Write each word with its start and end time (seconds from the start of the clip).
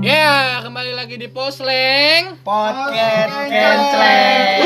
Ya, 0.00 0.64
kembali 0.64 0.92
lagi 0.96 1.20
di 1.20 1.28
Posleng. 1.28 2.40
Podcast 2.40 3.34
Kencleng. 3.44 4.64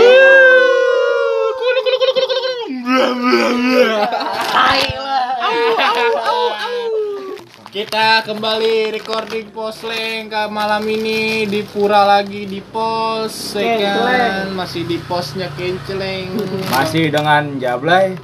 Kita 7.70 8.26
kembali 8.26 8.94
recording 8.94 9.50
Posleng 9.50 10.26
ke 10.30 10.42
malam 10.50 10.82
ini 10.86 11.46
di 11.46 11.62
Pura 11.66 12.02
lagi 12.02 12.46
di 12.46 12.58
pos, 12.58 13.54
ya 13.54 13.78
kan? 13.78 14.54
Masih 14.54 14.86
di 14.86 14.98
posnya 15.06 15.50
Kenceleng. 15.54 16.34
Masih 16.70 17.10
dengan 17.10 17.58
Jablay. 17.58 18.14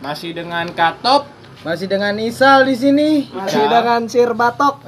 Masih 0.00 0.32
dengan 0.32 0.68
Katop. 0.72 1.35
Masih 1.66 1.90
dengan 1.90 2.14
Isal 2.14 2.62
di 2.62 2.78
sini. 2.78 3.26
Masih 3.26 3.66
Ya. 3.66 3.82
dengan 3.82 4.06
Sir 4.06 4.30
Batok. 4.38 4.86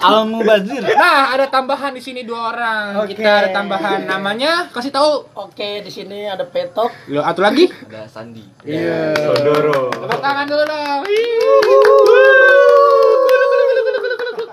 Al 0.00 0.24
Mubazir. 0.24 0.80
Nah, 0.80 1.36
ada 1.36 1.44
tambahan 1.52 1.92
di 1.92 2.00
sini 2.00 2.24
dua 2.24 2.48
orang. 2.48 3.04
Oke. 3.04 3.12
Kita 3.12 3.44
ada 3.44 3.48
tambahan 3.52 4.08
namanya. 4.08 4.72
Kasih 4.72 4.88
tahu. 4.88 5.28
Oke, 5.36 5.84
di 5.84 5.92
sini 5.92 6.24
ada 6.24 6.48
Petok. 6.48 7.12
Lo 7.12 7.20
atau 7.20 7.44
lagi? 7.44 7.68
Ada 7.68 8.08
Sandi. 8.08 8.40
Iya. 8.64 9.12
Sodoro. 9.20 9.92
Tepuk 9.92 10.16
tangan 10.16 10.46
dulu 10.48 10.64
dong. 10.64 11.00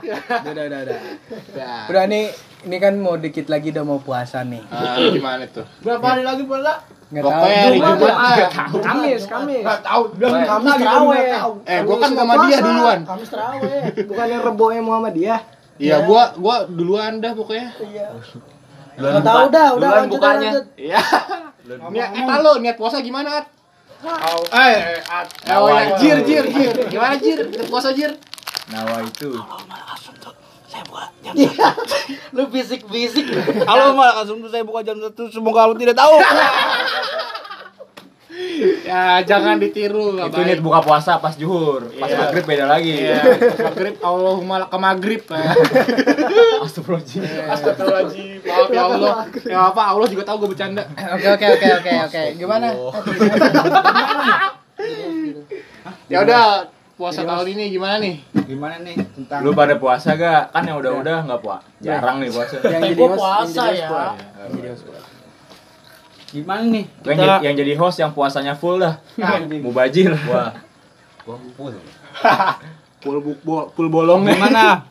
Udah, 0.03 0.51
udah, 0.51 0.63
udah, 0.67 0.79
udah. 0.83 0.99
Udah. 1.55 1.79
Udah 1.87 2.03
nih, 2.05 2.25
ini 2.65 2.77
kan 2.81 2.93
mau 2.97 3.15
dikit 3.15 3.45
lagi 3.45 3.69
udah 3.69 3.85
mau 3.85 4.01
puasa 4.01 4.41
nih. 4.41 4.65
Ah, 4.73 4.97
gimana 4.97 5.45
tuh? 5.45 5.65
Berapa 5.85 6.17
hari 6.17 6.23
lagi 6.25 6.43
puasa? 6.49 6.81
Nggak 7.13 7.21
tahu. 7.21 7.33
Pokoknya 7.37 7.61
hari 7.61 7.77
Jumat, 7.77 7.97
Jumat 8.01 8.15
ah. 8.17 8.33
nggak 8.33 8.51
tahu. 8.51 8.75
Kamis, 8.81 9.21
Kamis. 9.29 9.63
tahu. 9.85 10.03
Kamis 10.17 10.73
terawih. 10.81 11.27
Eh, 11.69 11.79
gua 11.85 11.97
kan 12.01 12.09
Muhammadiyah 12.17 12.59
duluan. 12.65 12.99
Kamis 13.05 13.29
terawih. 13.29 13.81
Bukan 14.09 14.25
yang 14.25 14.41
reboe 14.41 14.77
Muhammadiyah. 14.81 15.39
Iya, 15.77 15.95
gua 16.09 16.23
gua 16.41 16.55
duluan 16.65 17.21
dah 17.21 17.31
pokoknya. 17.37 17.69
Iya. 17.85 18.07
Nggak 18.95 19.23
tahu 19.27 19.45
dah, 19.51 19.67
udah 19.77 19.89
lanjut, 20.01 20.11
bukanya. 20.17 20.49
lanjut. 20.49 20.65
Iya. 20.79 20.99
Niat 21.65 22.09
eh 22.13 22.39
lo 22.41 22.51
niat 22.61 22.77
puasa 22.77 23.01
gimana, 23.01 23.43
At? 23.43 23.45
Eh, 24.53 25.01
At. 25.05 25.27
Oh, 25.57 25.69
ya, 25.69 25.97
jir, 25.97 26.17
jir, 26.25 26.45
jir. 26.49 26.75
Gimana 26.89 27.17
jir? 27.17 27.41
Puasa 27.69 27.93
jir? 27.93 28.13
Nawa 28.69 29.05
itu. 29.05 29.29
Lu 32.31 32.47
bisik-bisik. 32.47 33.25
Halo 33.63 33.93
malah 33.93 34.21
kasum 34.21 34.43
saya 34.45 34.63
buka 34.63 34.81
jam 34.81 34.97
satu. 34.97 35.29
Semoga 35.29 35.65
lu 35.65 35.75
tidak 35.75 35.95
tahu. 35.95 36.15
Ya, 38.85 39.23
jangan 39.23 39.55
ditiru 39.57 40.19
itu 40.19 40.39
niat 40.43 40.59
buka 40.59 40.83
puasa 40.83 41.19
pas 41.19 41.35
juhur. 41.35 41.87
Pas 41.95 42.07
Iya. 42.07 42.19
maghrib 42.19 42.43
beda 42.43 42.65
lagi. 42.67 43.07
Iya, 43.07 43.19
maghrib 43.63 43.95
Allahumma 43.99 44.55
laka 44.59 44.75
maghrib 44.75 45.23
ya. 45.23 45.55
Astagfirullahaladzim. 46.67 47.23
Astagfirullahaladzim. 47.23 48.39
Maaf 48.43 48.69
ya 48.71 48.83
Allah. 48.85 49.13
Ya 49.43 49.59
apa 49.71 49.81
Allah 49.87 50.07
juga 50.07 50.23
tahu 50.27 50.43
gue 50.43 50.49
bercanda. 50.51 50.83
Oke, 51.15 51.27
oke, 51.31 51.45
oke, 51.47 51.67
oke, 51.79 51.91
oke. 52.11 52.21
Gimana? 52.35 52.67
Ya 56.07 56.17
udah, 56.21 56.43
puasa 56.95 57.21
tahun 57.27 57.47
ini 57.55 57.63
gimana 57.75 57.95
nih? 57.99 58.15
Gimana 58.47 58.75
nih 58.79 58.95
tentang 59.11 59.39
Lu 59.43 59.51
pada 59.51 59.75
puasa 59.75 60.15
gak? 60.15 60.55
Kan 60.55 60.63
yang 60.63 60.79
udah-udah 60.79 61.27
nggak 61.27 61.41
puasa. 61.43 61.67
Jarang 61.83 62.23
nih 62.23 62.31
puasa. 62.31 62.55
Yang 62.63 62.81
jadi 62.95 63.03
host, 63.03 63.19
puasa 63.19 63.43
yang 63.43 63.51
jadi 63.51 63.75
ya. 63.75 63.87
Yang 64.15 64.51
jadi 64.55 64.67
host. 64.71 64.83
Gimana 66.35 66.63
nih? 66.67 66.85
Yang, 67.03 67.17
jadi, 67.19 67.35
yang 67.43 67.55
jadi 67.55 67.73
host 67.75 67.97
yang 67.99 68.11
puasanya 68.15 68.53
full 68.55 68.79
dah. 68.79 68.95
Mubajir. 69.61 70.15
Wah. 70.27 70.55
Gua 71.27 71.35
full. 71.57 71.75
Full 73.05 73.21
bol, 73.21 73.69
full 73.77 73.85
bolong 73.85 74.25
nih. 74.25 74.33
Gimana 74.33 74.89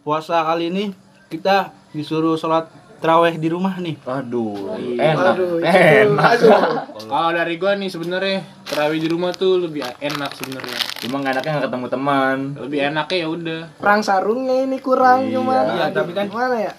puasa 0.00 0.40
kali 0.40 0.72
ini 0.72 0.84
kita 1.28 1.68
disuruh 1.92 2.32
sholat 2.40 2.72
terawih 2.96 3.36
di 3.36 3.48
rumah 3.48 3.76
nih. 3.76 3.96
Aduh, 4.00 4.72
enak. 4.96 5.34
Aduh, 5.34 5.58
enak. 5.60 6.32
Kalau 7.10 7.30
dari 7.30 7.54
gua 7.56 7.72
nih 7.72 7.86
sebenarnya 7.86 8.38
terawih 8.64 8.98
di 8.98 9.06
rumah 9.06 9.30
tuh 9.30 9.60
lebih 9.60 9.84
enak 9.96 10.30
sebenarnya. 10.32 10.78
Cuma 10.98 11.20
nggak 11.20 11.32
enaknya 11.34 11.52
nggak 11.52 11.66
ketemu 11.66 11.86
teman. 11.88 12.36
Lebih 12.58 12.78
enaknya 12.86 13.16
ya 13.16 13.28
udah. 13.28 13.60
Perang 13.76 14.00
sarungnya 14.00 14.56
ini 14.62 14.78
kurang 14.78 15.18
Iya. 15.24 15.32
gimana? 15.34 15.70
Iya, 15.72 15.86
tapi 15.92 16.10
kan- 16.12 16.28
gimana 16.28 16.56
ya? 16.58 16.72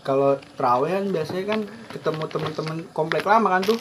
Kalau 0.00 0.30
terawih 0.54 0.90
kan 0.92 1.04
biasanya 1.10 1.44
kan 1.44 1.60
ketemu 1.90 2.22
teman-teman 2.28 2.76
komplek 2.92 3.26
lama 3.26 3.48
kan 3.50 3.62
tuh. 3.64 3.78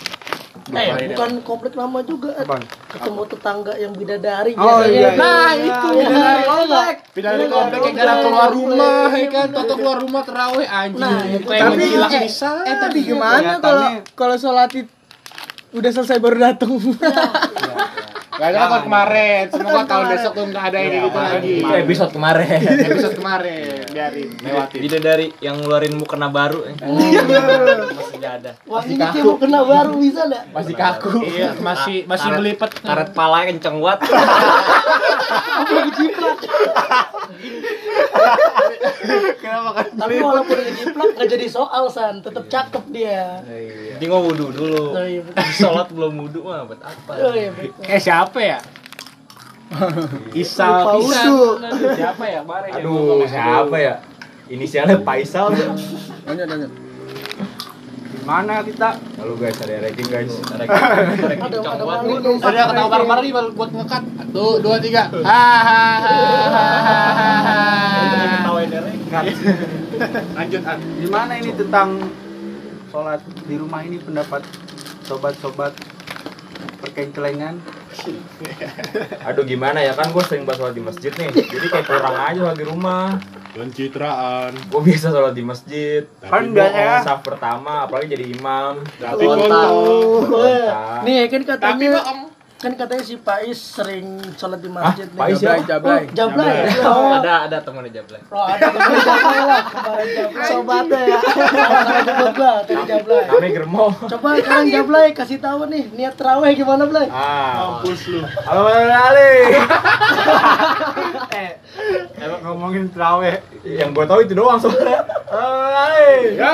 Eh, 0.65 1.13
bukan 1.13 1.45
komplek 1.45 1.77
lama 1.77 2.01
juga. 2.01 2.33
Apaan? 2.35 2.65
Ketemu 2.89 3.21
tetangga 3.29 3.73
yang 3.77 3.93
bidadari 3.93 4.57
Oh, 4.57 4.81
biasanya. 4.81 4.89
iya, 4.89 4.97
iya. 5.05 5.09
Nah, 5.13 5.49
itu 5.53 5.87
Iya, 5.93 6.07
dari 6.09 6.17
iya. 6.17 6.41
komplek. 6.43 6.95
Pindah 7.13 7.31
dari 7.31 7.45
komplek 7.47 7.79
yang 7.83 7.95
jarang 7.95 8.19
keluar 8.19 8.49
rumah, 8.49 9.07
ya 9.13 9.27
kan? 9.29 9.47
Toto 9.53 9.73
keluar 9.75 9.97
rumah 9.99 10.23
terawih 10.25 10.65
anjing. 10.65 10.99
Nah, 10.99 11.21
tapi 11.45 11.83
eh, 11.85 12.21
bisa. 12.25 12.51
eh 12.65 12.75
tapi 12.75 12.97
gimana 13.03 13.61
kalau 13.61 13.85
kalau 14.17 14.35
sholat 14.35 14.73
udah 15.69 15.91
selesai 15.91 16.17
baru 16.17 16.37
datang 16.41 16.71
Gak 18.35 18.47
ada 18.51 18.59
kan 18.67 18.81
kemarin. 18.83 19.43
Semoga 19.47 19.81
tahun 19.85 20.05
besok 20.11 20.31
tuh 20.31 20.43
nggak 20.45 20.65
ada 20.65 20.77
yang 20.77 20.91
kayak 20.91 21.05
gitu 21.05 21.19
lagi. 21.21 21.53
Itu 21.57 21.73
episode 21.77 22.11
kemarin. 22.11 22.59
Episode 22.85 23.15
kemarin 23.15 23.63
biarin 23.87 24.27
lewatin. 24.37 24.79
Bida 24.83 24.99
dari 24.99 25.25
yang 25.39 25.55
ngeluarin 25.57 25.95
mukena 25.95 26.27
baru. 26.27 26.59
eh. 26.65 26.75
Masih 26.75 28.15
nggak 28.17 28.33
ada. 28.43 28.51
Wah, 28.67 28.83
ini 28.83 28.99
kayak 28.99 29.23
mau 29.23 29.37
kena 29.39 29.59
baru 29.63 29.93
bisa 29.95 30.21
enggak? 30.27 30.43
Masih 30.51 30.75
kaku. 30.75 31.09
Iya, 31.23 31.49
masih 31.57 31.97
masih 32.05 32.29
belipet. 32.33 32.71
Karet 32.75 33.09
pala 33.11 33.47
kenceng 33.47 33.79
banget. 33.79 33.99
Tapi 39.95 40.15
walaupun 40.19 40.57
dijiplak 40.59 41.09
nggak 41.15 41.27
jadi 41.29 41.47
soal 41.49 41.87
san, 41.89 42.19
tetap 42.21 42.45
cakep 42.49 42.83
dia. 42.91 43.39
Ini 43.99 44.05
mau 44.09 44.23
wudhu 44.25 44.51
dulu. 44.51 44.95
Oh 44.95 45.05
iya. 45.05 45.21
Sholat 45.55 45.91
belum 45.91 46.27
wudhu 46.27 46.45
mah 46.45 46.65
buat 46.67 46.81
apa? 46.81 47.11
Oh 47.19 47.33
iya, 47.33 47.49
betul. 47.53 47.83
Eh 47.85 47.99
siapa 47.99 48.39
ya? 48.41 48.59
Isal 50.35 50.71
Lupa 50.85 50.91
Pisan. 51.01 51.27
wudhu. 51.31 51.39
Siapa 51.95 52.23
ya 52.27 52.39
kemarin? 52.45 52.71
Aduh, 52.79 53.23
siapa 53.25 53.75
ya? 53.79 53.95
Inisialnya 54.45 55.01
Faisal. 55.01 55.49
lanjut 56.25 56.45
lanjut 56.49 56.84
Gimana 58.25 58.65
kita? 58.65 58.97
Lalu 59.21 59.33
guys, 59.37 59.61
ada 59.61 59.85
ranking 59.85 60.09
guys. 60.09 60.33
Ada. 60.49 60.65
Ada 61.45 61.61
ketawa 62.73 62.89
kamar 62.89 63.21
nih 63.21 63.29
baru 63.29 63.53
buat 63.53 63.69
ngekat. 63.69 64.01
Satu, 64.17 64.65
dua, 64.65 64.81
tiga. 64.81 65.13
Hahaha. 65.13 66.17
Lanjut, 70.41 70.61
An. 70.65 70.79
Gimana 70.97 71.37
ini 71.37 71.53
tentang 71.53 72.01
sholat 72.89 73.21
di 73.45 73.61
rumah 73.61 73.85
ini 73.85 74.01
pendapat 74.01 74.41
sobat-sobat 75.05 75.77
perkencelengan? 76.81 77.61
Aduh 79.29 79.45
gimana 79.45 79.85
ya 79.85 79.93
kan 79.93 80.09
gue 80.09 80.25
sering 80.25 80.49
banget 80.49 80.65
sholat 80.65 80.73
di 80.73 80.81
masjid 80.81 81.13
nih. 81.13 81.29
Jadi 81.29 81.67
kayak 81.69 81.85
kurang 81.85 82.17
aja 82.17 82.57
di 82.57 82.65
rumah. 82.65 83.21
Pencitraan. 83.55 84.51
Gue 84.67 84.81
biasa 84.83 85.15
sholat 85.15 85.31
di 85.31 85.39
masjid. 85.39 86.03
Kan 86.19 86.51
biasanya 86.51 86.99
Saf 87.01 87.23
pertama, 87.23 87.87
apalagi 87.87 88.11
jadi 88.11 88.27
imam. 88.29 88.83
Tapi 88.99 89.23
Kontak. 89.23 89.47
kontol. 89.71 90.35
Nih 91.01 91.23
kan 91.25 91.41
Tapi 91.41 91.47
katanya 91.47 92.03
kan 92.55 92.71
katanya 92.73 93.03
si 93.03 93.15
Pais 93.15 93.55
sering 93.55 94.05
sholat 94.33 94.59
di 94.59 94.67
masjid 94.67 95.05
nih. 95.05 95.19
Pais 95.21 95.37
jablay 95.37 95.61
jablay 95.63 96.01
Oh, 96.01 96.11
Jablay. 96.11 96.55
Oh, 96.81 97.13
Ada 97.13 97.33
ada 97.45 97.57
temennya 97.61 97.91
Jablay. 97.95 98.21
Oh, 98.27 98.41
ada 98.41 98.65
temen 98.65 98.89
Jablay 98.97 99.43
lah, 99.45 99.63
kemarin 99.69 100.07
Jablay. 100.09 100.47
sobatnya 100.49 100.99
ya 100.99 101.19
gua, 102.31 102.53
tadi 102.63 102.83
Jablay. 102.83 103.23
Kami 103.23 103.47
germo. 103.53 103.87
Coba 104.09 104.29
sekarang 104.35 104.67
Jablay 104.67 105.07
kasih 105.13 105.37
tahu 105.37 105.67
nih 105.69 105.83
niat 105.93 106.15
terawih 106.15 106.51
gimana, 106.51 106.83
Blay? 106.83 107.07
Ah. 107.07 107.79
mampus 107.79 108.01
lu. 108.09 108.19
Eh, 108.19 109.47
emang 112.23 112.41
ngomongin 112.43 112.85
terawih 112.91 113.39
yang 113.65 113.91
gue 113.91 114.05
tahu 114.07 114.19
itu 114.23 114.33
doang 114.33 114.59
soalnya. 114.59 115.03
Kali. 115.27 116.39
Ya, 116.39 116.53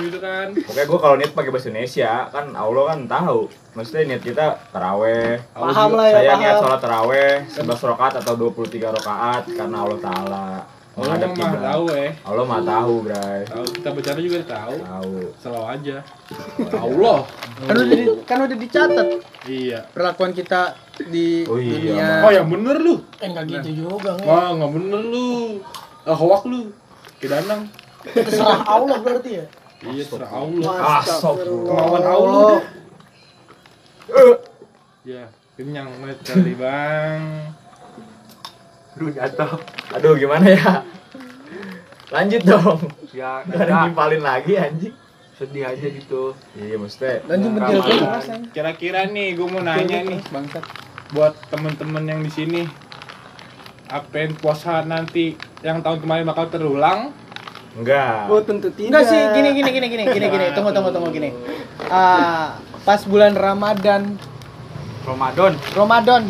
gitu 0.00 0.18
kan. 0.18 0.48
Pokoknya 0.54 0.86
gue 0.86 0.98
kalau 1.00 1.16
niat 1.18 1.32
pakai 1.32 1.50
bahasa 1.50 1.68
Indonesia 1.70 2.10
kan 2.30 2.46
Allah 2.54 2.84
kan 2.94 3.00
tahu. 3.06 3.40
Maksudnya 3.74 4.02
niat 4.14 4.22
kita 4.22 4.46
terawih. 4.70 5.42
Paham 5.54 5.90
lah 5.98 6.06
ya, 6.10 6.14
Saya 6.18 6.32
niat 6.38 6.56
sholat 6.62 6.80
terawih 6.80 7.32
11 7.50 7.90
rakaat 7.94 8.14
atau 8.22 8.34
23 8.38 8.96
rakaat 9.02 9.42
karena 9.50 9.76
Allah 9.82 9.98
Taala. 10.00 10.48
Allah 10.94 11.18
menghadap 11.18 11.30
mah 11.34 11.52
tahu 11.58 11.84
eh. 11.90 12.10
Allah 12.22 12.44
mah 12.46 12.62
tahu, 12.62 12.92
Bray. 13.02 13.40
Tahu 13.50 13.64
kita 13.74 13.88
bercanda 13.90 14.20
juga 14.22 14.38
tahu. 14.46 14.76
Tahu. 14.78 15.12
Selalu 15.42 15.62
aja. 15.66 15.96
Allah. 16.86 17.18
kan 17.66 17.74
udah 17.74 17.86
di, 17.90 17.98
kan 18.22 18.38
udah 18.46 18.58
dicatat 18.58 19.08
Iya. 19.44 19.80
perlakuan 19.90 20.30
kita 20.30 20.78
di 21.10 21.42
Oh 21.50 21.58
iya, 21.58 21.74
dunia 21.74 22.06
Oh 22.22 22.30
yang 22.30 22.46
bener 22.46 22.78
lu. 22.78 22.94
Eh 23.18 23.26
enggak 23.26 23.44
gitu 23.50 23.90
juga, 23.90 24.14
nge. 24.14 24.22
Wah 24.22 24.54
nggak 24.54 24.70
bener 24.70 25.02
lu. 25.02 25.58
Ah 26.06 26.14
hoak 26.14 26.46
lu. 26.46 26.70
Kedanang. 27.18 27.66
Terserah 28.04 28.62
Allah 28.62 28.96
berarti 29.02 29.30
ya. 29.42 29.44
Iya 29.82 30.02
terserah 30.06 30.30
Allah. 30.30 30.74
Astagfirullah. 31.02 31.74
Kemauan 31.74 32.04
Allah. 32.06 32.54
Ya. 35.02 35.24
Kenyang 35.54 35.86
banget 35.98 36.18
kali 36.22 36.54
bang. 36.54 37.22
Aduh 38.94 39.10
jatuh. 39.10 39.52
Aduh 39.92 40.14
gimana 40.14 40.46
ya? 40.48 40.82
Lanjut 42.10 42.42
dong. 42.46 42.78
Ya, 43.10 43.42
Gak 43.42 43.66
ada 43.66 43.86
nimpalin 43.86 44.22
lagi 44.22 44.54
anjing. 44.54 44.94
sedih 45.34 45.66
aja 45.66 45.82
gitu. 45.90 46.30
Iya 46.54 46.78
maksudnya. 46.78 47.18
lanjut 47.26 47.50
Ramadan. 47.58 47.74
menjelaskan 47.82 48.40
Kira-kira 48.54 49.10
nih 49.10 49.34
gue 49.34 49.46
mau 49.50 49.66
nanya 49.66 50.06
nih 50.06 50.22
bangsat. 50.30 50.62
buat 51.10 51.34
temen-temen 51.50 52.06
yang 52.06 52.20
di 52.22 52.30
sini. 52.30 52.62
Apa 53.90 54.30
puasa 54.38 54.86
nanti 54.86 55.34
yang 55.58 55.82
tahun 55.82 55.98
kemarin 56.06 56.22
bakal 56.22 56.46
terulang? 56.54 57.10
Enggak. 57.74 58.30
Oh 58.30 58.38
tentu 58.46 58.70
tidak. 58.70 58.94
Enggak 58.94 59.04
sih, 59.10 59.20
gini 59.34 59.48
gini 59.58 59.70
gini 59.74 59.86
gini 59.90 60.02
gini 60.06 60.26
gini. 60.30 60.46
Tunggu 60.54 60.70
tunggu 60.70 60.90
tunggu 60.94 61.10
gini. 61.10 61.30
Ah, 61.90 62.54
pas 62.86 63.02
bulan 63.02 63.34
Ramadan, 63.34 64.14
Ramadan. 65.04 65.52
Ramadan. 65.70 66.22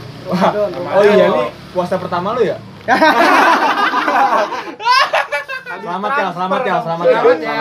Oh 0.90 1.02
iya 1.04 1.26
nih 1.28 1.48
puasa 1.70 1.94
pertama 1.96 2.34
lu 2.34 2.42
ya? 2.42 2.58
Selamat 5.74 6.12
ya, 6.16 6.28
selamat 6.32 6.60
ya, 6.62 6.76
selamat 6.80 7.04
ya, 7.04 7.18
selamat 7.20 7.38
ya. 7.38 7.52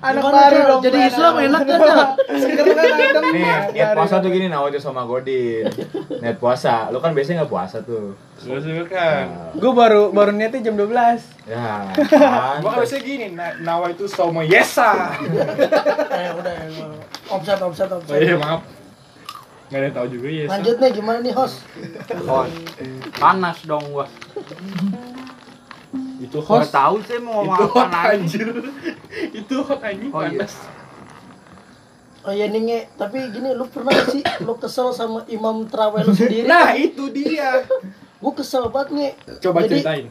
Anak 0.00 0.22
Gimana, 0.22 0.36
baru 0.38 0.60
dong. 0.64 0.80
Jadi. 0.80 0.98
Islam 1.04 1.32
enak 1.36 1.62
kan? 1.62 1.78
Kan 3.06 3.22
Nih, 3.26 3.44
niat 3.74 3.88
puasa 3.92 4.14
tuh 4.18 4.30
gini 4.30 4.46
Nawajo 4.46 4.78
sama 4.78 5.02
Godin. 5.04 5.66
Niat 6.16 6.36
puasa, 6.36 6.88
lu 6.88 6.98
kan 6.98 7.12
biasanya 7.12 7.42
nggak 7.42 7.52
puasa 7.52 7.76
tuh. 7.82 8.16
Suka-suka 8.36 8.86
kan? 8.86 9.24
Nah, 9.28 9.50
Gue 9.52 9.72
baru 9.72 10.08
baru 10.08 10.30
niatnya 10.30 10.62
jam 10.62 10.74
12 10.74 11.20
Ya. 11.44 11.90
Gua 12.62 12.70
kan 12.70 12.78
biasanya 12.78 13.02
gini, 13.02 13.26
na- 13.32 13.56
Nawa 13.58 13.90
itu 13.90 14.06
somo 14.06 14.40
yesa. 14.40 15.12
Eh 16.16 16.30
udah 16.32 16.54
ya. 16.54 16.86
Offset 17.28 17.58
offset 17.58 17.88
Oh 17.88 17.98
offset. 17.98 18.20
iya 18.20 18.36
maaf. 18.36 18.62
Gak 19.66 19.76
ada 19.76 19.84
yang 19.84 19.96
tahu 19.96 20.08
juga 20.08 20.26
yesa. 20.28 20.50
Lanjut 20.52 20.76
nih 20.76 20.90
gimana 20.92 21.18
nih 21.20 21.34
host? 21.34 21.56
Oh, 22.22 22.46
panas 23.16 23.58
dong 23.62 23.84
gua. 23.90 24.06
Itu 26.16 26.38
host. 26.40 26.70
tahu 26.70 27.02
sih 27.02 27.18
mau 27.18 27.42
Itu 27.42 27.50
ngomong 27.50 27.70
hot 27.72 27.88
apa 27.88 27.98
lagi. 28.08 28.14
anjir. 28.16 28.48
Itu 29.32 29.56
hot 29.62 29.80
anjing 29.80 30.10
Oh, 30.10 30.22
iya. 30.22 30.38
panas. 30.38 30.54
Oh 32.22 32.32
iya 32.32 32.46
nih 32.46 32.58
Nge. 32.60 32.80
tapi 32.96 33.18
gini 33.30 33.54
lu 33.54 33.66
pernah 33.66 33.90
gak 33.92 34.10
sih 34.10 34.22
lu 34.42 34.54
kesel 34.56 34.90
sama 34.90 35.22
imam 35.28 35.62
terawih 35.64 36.02
lu 36.02 36.12
sendiri? 36.12 36.46
Nah, 36.50 36.70
itu 36.72 37.06
dia. 37.08 37.62
Gue 38.16 38.32
kesel 38.32 38.66
banget 38.66 38.88
nih. 38.92 39.10
Coba 39.40 39.62
Jadi, 39.62 39.78
ceritain. 39.78 40.06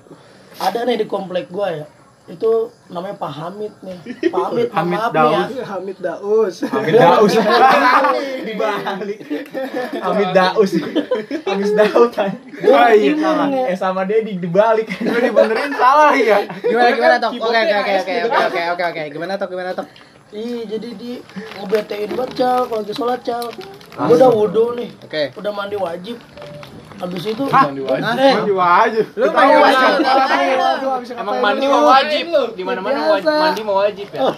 Ada 0.55 0.83
nih 0.83 1.03
di 1.03 1.05
komplek 1.05 1.47
gua 1.47 1.67
ya. 1.73 1.85
Itu 2.25 2.73
namanya 2.89 3.15
Pak 3.21 3.31
Hamid 3.37 3.73
nih. 3.85 3.97
Pak 4.33 4.41
Hamid, 4.49 4.67
Hamid 4.73 4.97
maaf 4.97 5.11
nih 5.13 5.21
ya. 5.21 5.29
Daus. 5.29 5.61
Hamid 5.61 5.97
Daus. 6.01 6.55
Hamid 6.65 6.93
Daus. 6.97 7.33
Dibalik. 8.41 9.19
Hamid 10.01 10.29
Daus. 10.33 10.71
Hamid 11.45 11.71
Daud 11.77 12.09
kan. 12.09 12.31
Oh 12.65 12.89
iya 12.89 13.13
salah. 13.13 13.47
Eh 13.53 13.77
sama 13.77 14.01
Dedi 14.09 14.41
dibalik. 14.41 14.89
Lu 15.05 15.17
dibenerin 15.21 15.71
salah 15.77 16.17
ya. 16.17 16.49
Gimana 16.65 16.89
gimana 16.97 17.15
tok? 17.21 17.31
Oke 17.37 17.59
oke 17.61 17.75
oke 17.77 17.93
oke 18.01 18.13
oke 18.25 18.41
oke 18.49 18.61
oke 18.73 18.83
oke. 18.89 19.03
Gimana 19.13 19.33
tok 19.37 19.49
gimana 19.53 19.71
tok? 19.77 19.87
Ih, 20.33 20.65
jadi 20.67 20.89
di 20.97 21.21
ngebetein 21.61 22.11
banget 22.17 22.41
cal 22.41 22.65
kalau 22.67 22.81
lagi 22.81 22.93
sholat 22.97 23.21
cal. 23.21 23.45
Gua 23.95 24.15
udah 24.19 24.29
wudhu 24.33 24.75
nih, 24.75 24.89
Oke. 24.99 25.31
udah 25.37 25.51
mandi 25.55 25.79
wajib. 25.79 26.17
Habis 26.95 27.23
itu 27.27 27.43
Mandi 27.51 27.81
wajib. 27.83 28.15
Mandi 28.15 28.53
wajib. 28.55 29.05
lu 29.19 29.27
mandi 29.35 29.55
wajib. 29.59 29.99
Emang 31.19 31.37
mandi 31.43 31.65
mau 31.67 31.83
wajib. 31.91 32.25
Di 32.55 32.63
mana-mana 32.63 32.99
wajib, 33.11 33.35
mandi 33.35 33.61
mau 33.67 33.83
wajib 33.83 34.07
ya. 34.15 34.21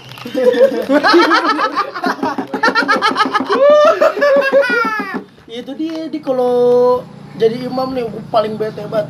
Itu 5.48 5.74
dia 5.74 6.06
di 6.06 6.20
kalau 6.22 7.02
jadi 7.38 7.66
imam 7.66 7.90
nih 7.98 8.06
paling 8.30 8.62
bete 8.62 8.86
banget. 8.86 9.10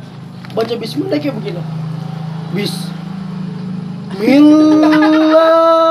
Baca 0.56 0.74
bismillah 0.80 1.20
kayak 1.20 1.36
begini. 1.36 1.60
Bis 2.56 2.72
Mila, 4.16 5.36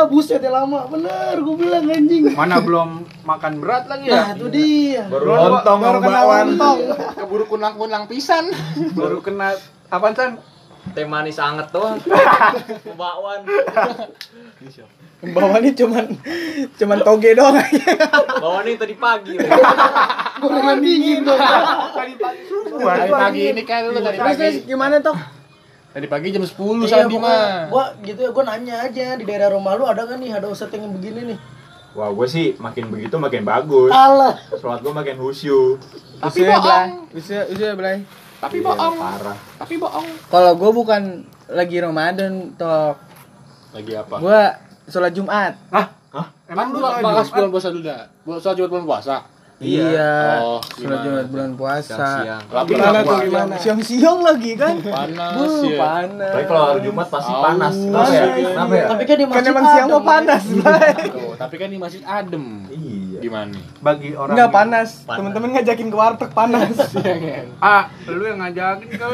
buset 0.08 0.40
ya 0.40 0.50
lama 0.50 0.88
bener 0.88 1.36
gue 1.38 1.56
bilang 1.56 1.86
anjing. 1.86 2.34
Mana 2.34 2.58
belum 2.64 3.04
makan 3.24 3.54
berat 3.62 3.86
lagi 3.86 4.08
Nah 4.10 4.32
ya? 4.32 4.36
itu 4.36 4.48
dia. 4.50 5.04
Baru 5.12 5.26
lontong 5.30 5.80
baru 5.80 6.00
kena 6.02 6.22
lontong. 6.24 6.78
Keburu 7.20 7.46
kunang-kunang 7.46 8.04
pisan. 8.08 8.50
Baru 8.96 9.20
kena 9.20 9.54
apaan 9.88 10.16
San? 10.16 10.32
Teh 10.96 11.04
manis 11.04 11.36
anget 11.36 11.68
doang. 11.76 12.00
Bakwan. 12.96 13.44
Bawahnya 15.18 15.72
cuman 15.76 16.06
cuman 16.80 16.98
toge 17.04 17.36
doang 17.36 17.60
aja. 17.60 17.88
Bakwan 18.40 18.66
ini 18.66 18.80
tadi 18.80 18.96
pagi. 18.96 19.34
Gorengan 20.38 20.78
dingin 20.80 21.28
dong. 21.28 21.38
Tadi 21.38 22.14
pagi 23.12 23.42
ini 23.52 23.64
kan 23.68 23.92
lu 23.92 24.00
tadi 24.00 24.18
pagi. 24.18 24.64
gimana 24.64 25.04
toh? 25.04 25.37
Tadi 25.98 26.06
pagi 26.06 26.30
jam 26.30 26.46
10 26.46 26.54
Iya, 26.86 27.10
Sandi 27.10 27.18
mah. 27.18 27.74
Gua 27.74 27.90
gitu 28.06 28.22
ya, 28.22 28.30
gua 28.30 28.46
nanya 28.46 28.86
aja 28.86 29.18
di 29.18 29.26
daerah 29.26 29.50
rumah 29.50 29.74
lu 29.74 29.90
ada 29.90 30.06
kan 30.06 30.22
nih 30.22 30.30
ada 30.30 30.46
ustadz 30.46 30.78
yang 30.78 30.94
begini 30.94 31.34
nih. 31.34 31.38
Wah, 31.98 32.14
gue 32.14 32.28
sih 32.30 32.54
makin 32.62 32.94
begitu 32.94 33.18
makin 33.18 33.42
bagus. 33.42 33.90
Alah. 33.90 34.38
Sholat 34.62 34.86
gue 34.86 34.94
makin 34.94 35.18
khusyuk. 35.18 35.82
Tapi 36.22 36.46
bohong. 36.46 36.62
belai. 36.62 37.18
Usia 37.18 37.50
usia 37.50 37.74
belai. 37.74 38.06
Tapi 38.38 38.62
Iya, 38.62 38.70
bohong. 38.70 38.96
Parah. 39.02 39.38
Tapi 39.58 39.74
bohong. 39.82 40.08
Kalau 40.30 40.52
gua 40.54 40.70
bukan 40.70 41.26
lagi 41.50 41.82
Ramadan 41.82 42.54
tok. 42.54 43.02
Lagi 43.74 43.94
apa? 43.98 44.16
Gua 44.22 44.42
sholat 44.86 45.18
Jumat. 45.18 45.58
Hah? 45.74 45.98
Hah? 46.14 46.28
Emang 46.46 46.78
Emang 46.78 47.02
lu 47.02 47.10
bahas 47.10 47.26
bulan 47.34 47.50
puasa 47.50 47.74
dulu 47.74 47.90
dah. 47.90 48.06
Sholat 48.38 48.54
Jumat 48.54 48.70
bulan 48.70 48.86
puasa. 48.86 49.26
Iya. 49.58 50.38
Oh, 50.38 50.62
sholat 50.62 50.78
gimana? 50.78 51.02
Jumat 51.02 51.28
bulan 51.34 51.52
puasa. 51.58 51.98
Siang-siang. 51.98 52.44
Tapi 52.46 52.70
Gimana 52.70 53.00
tuh 53.02 53.18
gimana? 53.26 53.54
Siang-siang 53.58 54.20
lagi 54.22 54.52
kan? 54.54 54.74
Panas 54.86 55.34
Bu, 55.34 55.46
ya. 55.66 55.78
panas. 55.82 56.30
Tapi 56.30 56.44
kalau 56.46 56.64
hari 56.70 56.80
Jumat 56.86 57.08
pasti 57.10 57.34
Aus. 57.34 57.42
panas. 57.42 57.74
Kenapa 57.74 58.12
ya? 58.14 58.26
Kenapa 58.38 58.74
ya? 58.78 58.86
Tapi 58.86 59.04
kan 59.04 59.16
di 59.18 59.26
Kan 59.26 59.34
masjid 59.34 59.50
emang 59.50 59.66
siang 59.66 59.88
adem, 59.90 59.96
mau 59.98 60.02
panas, 60.06 60.44
Blay. 60.46 60.94
Tuh, 61.10 61.32
tapi 61.42 61.56
kan 61.58 61.68
di 61.74 61.78
masjid 61.82 62.04
adem. 62.06 62.46
Iya. 62.70 63.18
Gimana? 63.18 63.58
Bagi 63.82 64.10
orang 64.14 64.34
Enggak 64.38 64.50
panas. 64.54 64.90
Temen-temen 65.10 65.50
ngajakin 65.52 65.88
ke 65.90 65.98
warteg 65.98 66.32
panas. 66.32 66.76
Iya 66.98 67.16
kan? 67.18 67.46
Ah, 67.58 67.84
lu 68.06 68.24
yang 68.24 68.38
ngajakin 68.38 68.90
kali. 68.94 69.14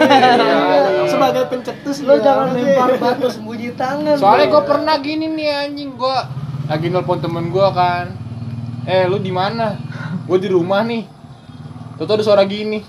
Sebagai 1.07 1.43
pencetus 1.47 1.97
lo 2.03 2.19
jangan 2.19 2.51
lempar 2.51 2.99
batu 2.99 3.31
sembunyi 3.31 3.71
tangan. 3.73 4.19
Soalnya 4.19 4.51
gue 4.51 4.63
pernah 4.65 4.95
gini 4.99 5.25
nih 5.29 5.71
anjing 5.71 5.95
gue 5.95 6.17
lagi 6.63 6.87
nelpon 6.89 7.19
temen 7.19 7.47
gue 7.47 7.67
kan. 7.71 8.11
Eh 8.83 9.07
lu 9.07 9.15
di 9.15 9.31
mana? 9.31 9.79
Gue 10.23 10.37
di 10.39 10.49
rumah 10.51 10.81
nih. 10.87 11.03
Tuh 11.99 12.07
ada 12.07 12.23
suara 12.23 12.43
gini. 12.47 12.83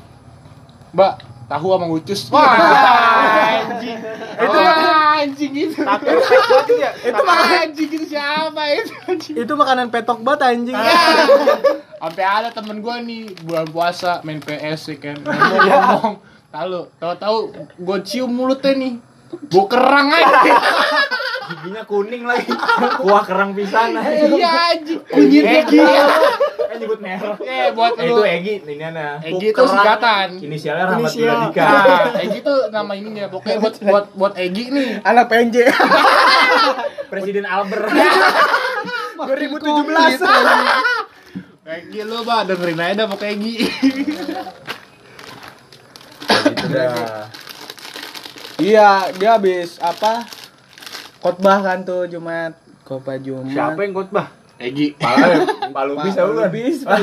Mbak, 0.94 1.12
tahu 1.50 1.66
sama 1.74 1.86
ucus. 1.90 2.20
Wah, 2.30 2.50
anjing. 3.58 3.98
Itu 4.34 4.58
anjing 4.58 5.52
itu. 5.54 5.80
Itu 7.02 7.22
anjing 7.26 7.90
itu 7.90 8.06
siapa 8.06 8.62
itu 8.70 8.92
anjing? 9.06 9.34
Itu 9.42 9.52
makanan 9.58 9.90
petok 9.90 10.22
banget 10.22 10.40
anjing. 10.54 10.74
Ya. 10.74 10.94
Sampai 11.98 12.24
ada 12.24 12.48
temen 12.54 12.78
gue 12.84 12.96
nih 13.06 13.22
bulan 13.42 13.66
puasa 13.70 14.20
main 14.22 14.38
PS 14.38 14.94
ya 14.94 14.96
kan. 15.02 15.18
Ngomong, 15.66 16.14
tahu, 16.52 16.86
tahu-tahu 17.00 17.38
gue 17.80 17.98
cium 18.06 18.30
mulutnya 18.30 18.72
nih. 18.78 18.94
Gue 19.50 19.64
kerang 19.66 20.08
aja. 20.14 20.42
Giginya 21.44 21.82
kuning 21.84 22.24
lagi. 22.24 22.48
Kuah 23.02 23.22
kerang 23.26 23.52
pisan. 23.52 23.98
Iya 23.98 24.50
anjing. 24.72 25.00
Kunyitnya 25.02 25.60
Egi. 25.66 25.80
Kan 26.74 26.82
nyebut 26.82 26.98
merek. 26.98 27.38
Eh 27.40 27.70
buat 27.70 27.94
Eh, 27.94 28.02
lu. 28.04 28.18
itu 28.18 28.22
Egi, 28.26 28.54
ini 28.66 28.82
ana. 28.82 29.22
Egi 29.22 29.46
itu 29.48 29.62
singkatan. 29.62 30.28
Inisialnya 30.36 30.84
Rahmat 30.88 31.06
Inisial. 31.06 31.38
Dika. 31.46 31.62
Nah, 31.62 32.18
Egi 32.18 32.38
tuh 32.40 32.58
nama 32.68 32.92
ininya. 32.92 33.30
Pokoknya 33.30 33.62
buat 33.62 33.74
buat 33.78 34.04
buat 34.12 34.34
Egi 34.34 34.64
nih. 34.68 34.90
Anak 35.00 35.30
PNJ. 35.30 35.56
Presiden 37.14 37.46
Albert. 37.46 37.86
2017. 39.14 40.18
Egi 41.64 42.00
lu, 42.02 42.18
Bah, 42.20 42.42
dengerin 42.42 42.76
aja 42.76 42.94
dah 42.96 43.06
pokoknya 43.06 43.32
Egi. 43.32 43.54
Gitu. 46.44 46.82
Iya, 48.56 48.88
dia 49.12 49.30
habis 49.32 49.78
apa? 49.78 50.26
Khotbah 51.18 51.58
kan 51.60 51.82
tuh 51.82 52.06
Jumat. 52.06 52.54
Khotbah 52.82 53.16
Jumat. 53.16 53.48
Siapa 53.48 53.80
yang 53.80 53.94
khotbah? 53.94 54.28
Egi. 54.64 54.86
Pala, 54.96 55.26
palu 55.76 55.92
bisa 56.00 56.20
Pak 56.20 56.26
lu 56.26 56.34
kan? 56.34 56.48
Palu 56.48 56.56
Lubis, 56.56 56.78
Pak 56.80 56.98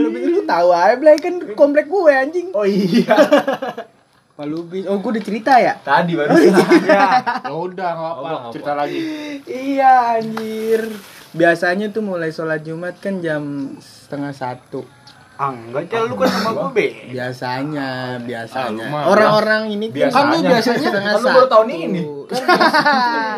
Lubis. 0.00 0.22
Lu 0.26 0.40
tahu 0.42 0.68
aja, 0.70 0.94
Blay 0.96 1.16
kan 1.16 1.34
komplek 1.52 1.86
gue 1.86 2.12
anjing. 2.12 2.48
Oh 2.52 2.64
iya. 2.64 3.16
Pak 4.38 4.46
Lubis. 4.48 4.88
Oh, 4.88 4.96
gue 4.96 5.10
udah 5.12 5.24
cerita 5.24 5.52
ya? 5.60 5.76
Tadi 5.76 6.16
baru. 6.16 6.32
Ya 6.90 7.52
udah, 7.52 7.90
enggak 7.92 8.12
Oh, 8.12 8.24
apa. 8.24 8.28
nggak 8.40 8.52
Cerita 8.56 8.72
lagi. 8.72 8.98
Iya, 9.44 9.92
anjir. 10.16 10.82
Biasanya 11.30 11.86
tuh 11.88 12.02
mulai 12.02 12.32
sholat 12.32 12.64
Jumat 12.64 12.96
kan 12.98 13.20
jam 13.20 13.76
setengah 13.78 14.32
satu. 14.32 14.82
Ah, 15.40 15.56
enggak 15.56 15.88
aja 15.88 16.04
lu 16.04 16.20
kan 16.20 16.28
sama 16.28 16.50
gue 16.52 16.68
be. 16.70 16.86
Biasanya, 17.08 17.88
Ah, 18.12 18.20
biasanya. 18.20 18.84
mah. 18.92 19.08
Orang-orang 19.08 19.72
ini 19.72 19.88
Biasanya. 19.88 20.12
Kan 20.12 20.24
lu 20.28 20.38
biasanya 20.44 20.80
setengah 20.84 21.12
kan 21.16 21.16
lu 21.16 21.28
baru 21.32 21.48
tahun 21.48 21.68
ini. 21.72 22.00
Kan 22.28 22.42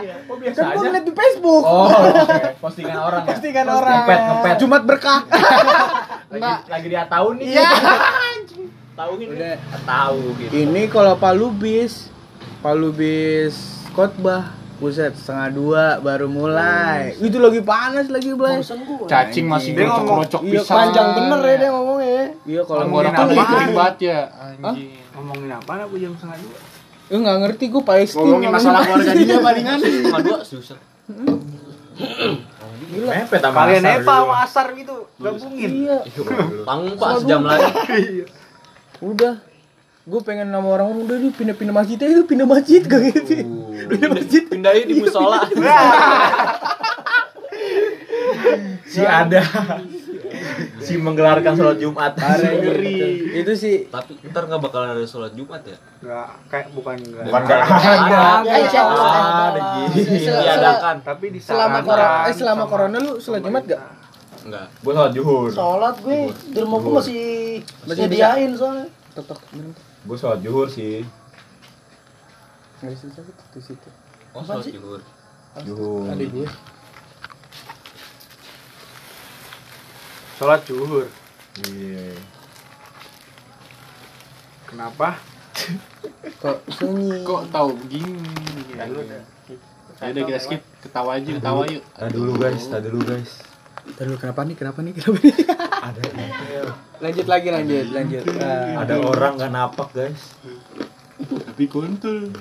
Oh 0.03 0.35
gue 0.35 0.37
biasa 0.43 0.61
aja. 0.65 0.83
ngeliat 0.83 1.05
di 1.07 1.13
Facebook. 1.15 1.63
Oh, 1.63 1.87
oke. 1.87 2.49
postingan 2.59 2.99
orang 2.99 3.23
ya. 3.23 3.29
Postingan 3.31 3.67
orang. 3.69 3.95
Ngepet, 4.03 4.21
ngepet. 4.21 4.55
Jumat 4.59 4.83
berkah. 4.83 5.21
Lagi, 6.33 6.53
lagi 6.67 6.87
dia 6.89 7.05
tahun 7.07 7.33
nih. 7.39 7.47
Iya. 7.53 7.71
Tahu 8.99 9.13
ini. 9.17 9.25
Udah. 9.31 9.55
Tahu 9.85 10.21
gitu. 10.37 10.53
Ini 10.53 10.83
kalau 10.89 11.15
Palu 11.15 11.49
bis, 11.53 12.09
Palu 12.59 12.91
bis 12.91 13.55
khotbah, 13.93 14.51
buset 14.83 15.15
setengah 15.15 15.49
dua 15.49 15.85
baru 15.97 16.27
mulai. 16.27 17.15
Itu 17.15 17.39
lagi 17.39 17.63
panas 17.63 18.11
lagi, 18.11 18.35
Blay. 18.35 18.59
Cacing 19.07 19.47
masih 19.47 19.71
Dia 19.73 19.87
ngomong- 19.87 20.27
ngocok-ngocok 20.27 20.41
iya, 20.43 20.53
pisang. 20.59 20.77
Panjang 20.83 21.07
bener 21.15 21.41
ya 21.41 21.55
dia 21.55 21.71
ngomongnya 21.71 22.11
ya. 22.11 22.27
Iya 22.43 22.61
kalau 22.67 22.83
ngomongin 22.83 23.15
apa? 23.15 23.23
kering 23.47 23.73
banget 23.73 23.97
ya, 24.03 24.19
anjing. 24.35 24.91
Ngomongin 25.15 25.51
apa 25.53 25.73
aku 25.81 25.95
jam 25.97 26.13
setengah 26.13 26.39
dua? 26.43 26.59
Gue 27.03 27.19
nggak 27.21 27.39
ngerti 27.39 27.65
gue 27.69 27.83
pasti 27.85 28.17
Ngomongin 28.19 28.49
masalah 28.51 28.81
keluarga 28.83 29.13
dia 29.15 29.39
palingan. 29.39 29.79
Cuma 29.79 30.19
dua 30.27 30.39
susah. 30.43 30.79
Mepet 32.93 33.41
sama 33.41 33.59
Kalian 33.65 33.83
dulu. 33.83 34.05
sama 34.05 34.35
Asar 34.43 34.67
gitu 34.73 34.97
gabungin. 35.17 35.71
Iya, 35.87 35.99
Tanggung 36.67 36.97
Pak 36.97 37.11
sejam 37.21 37.43
lagi. 37.43 37.71
udah. 39.03 39.35
Gue 40.03 40.19
pengen 40.19 40.51
nama 40.51 40.67
orang 40.67 40.91
udah 40.99 41.15
di 41.15 41.31
pindah-pindah 41.31 41.71
masjid 41.71 41.95
aja 41.95 42.11
itu 42.13 42.27
pindah 42.27 42.43
masjid 42.43 42.83
gak 42.83 43.01
gitu. 43.07 43.47
Pindah 43.89 44.09
masjid. 44.13 44.43
Pindahin 44.47 44.87
di 44.89 44.95
musola. 45.01 45.41
Si 48.93 49.01
ada. 49.01 49.41
si 50.83 51.01
menggelarkan 51.01 51.57
sholat 51.57 51.81
Jumat. 51.81 52.13
Ngeri. 52.19 53.33
Itu 53.41 53.57
sih 53.57 53.89
Tapi 53.89 54.21
ntar 54.29 54.45
nggak 54.45 54.61
bakalan 54.61 54.93
ada 54.93 55.07
sholat 55.09 55.33
Jumat 55.33 55.65
ya? 55.65 55.79
Enggak 56.05 56.29
kayak 56.53 56.67
bukan 56.77 56.97
enggak. 57.01 57.25
Bukan 57.25 57.41
enggak 57.41 58.37
Ada. 58.45 58.61
Ada 59.49 59.63
Diadakan. 59.97 60.97
Tapi 61.01 61.27
di 61.33 61.41
selama 61.41 61.79
corona 61.81 62.29
eh 62.29 62.35
selama 62.37 62.65
corona 62.69 62.97
lu 63.01 63.13
sholat 63.17 63.41
Jumat 63.41 63.65
gak? 63.65 63.81
Enggak. 64.45 64.67
Gue 64.85 64.93
sholat 64.93 65.13
zuhur. 65.17 65.49
Sholat 65.49 65.95
gue 66.03 66.19
di 66.53 66.59
rumah 66.61 66.79
gue 66.83 66.93
masih 66.93 67.23
Masih 67.89 68.01
nyediain 68.05 68.51
soalnya. 68.53 68.87
Bentar. 69.17 69.39
Gue 70.05 70.17
sholat 70.21 70.39
zuhur 70.45 70.69
sih. 70.69 71.01
Nggak 72.83 72.93
bisa 72.99 73.07
sakit 73.15 73.37
di 73.55 73.61
situ. 73.63 73.89
Oh, 74.35 74.43
sholat 74.43 74.67
zuhur. 74.67 75.01
Zuhur. 75.63 76.11
Ada 76.11 76.25
gue. 76.27 76.49
sholat 80.43 80.61
zuhur. 80.67 81.07
Iya. 81.71 82.19
Kenapa? 84.67 85.23
Kok 86.43 86.59
sunyi? 86.75 87.23
Kok 87.23 87.55
tahu 87.55 87.79
begini? 87.87 88.19
Ya 88.75 90.11
udah 90.11 90.23
kita 90.27 90.41
skip, 90.43 90.63
ketawa 90.83 91.23
aja, 91.23 91.31
ketawa 91.39 91.63
yuk. 91.71 91.87
Tadi 91.95 92.11
dulu 92.19 92.33
guys, 92.35 92.67
tadi 92.67 92.91
dulu 92.91 93.07
guys. 93.07 93.47
Terus 93.95 94.19
kenapa 94.19 94.43
nih? 94.43 94.57
Kenapa 94.59 94.79
nih? 94.83 94.93
Kenapa 94.99 95.19
nih? 95.23 95.35
Ada 95.87 96.03
lanjut 96.99 97.27
lagi 97.31 97.49
lanjut 97.55 97.87
lanjut. 97.95 98.25
Ada 98.83 98.95
orang 98.99 99.33
gak 99.39 99.53
napak 99.55 99.89
guys. 99.95 100.23
Tapi 101.23 101.65
kuntul. 101.71 102.35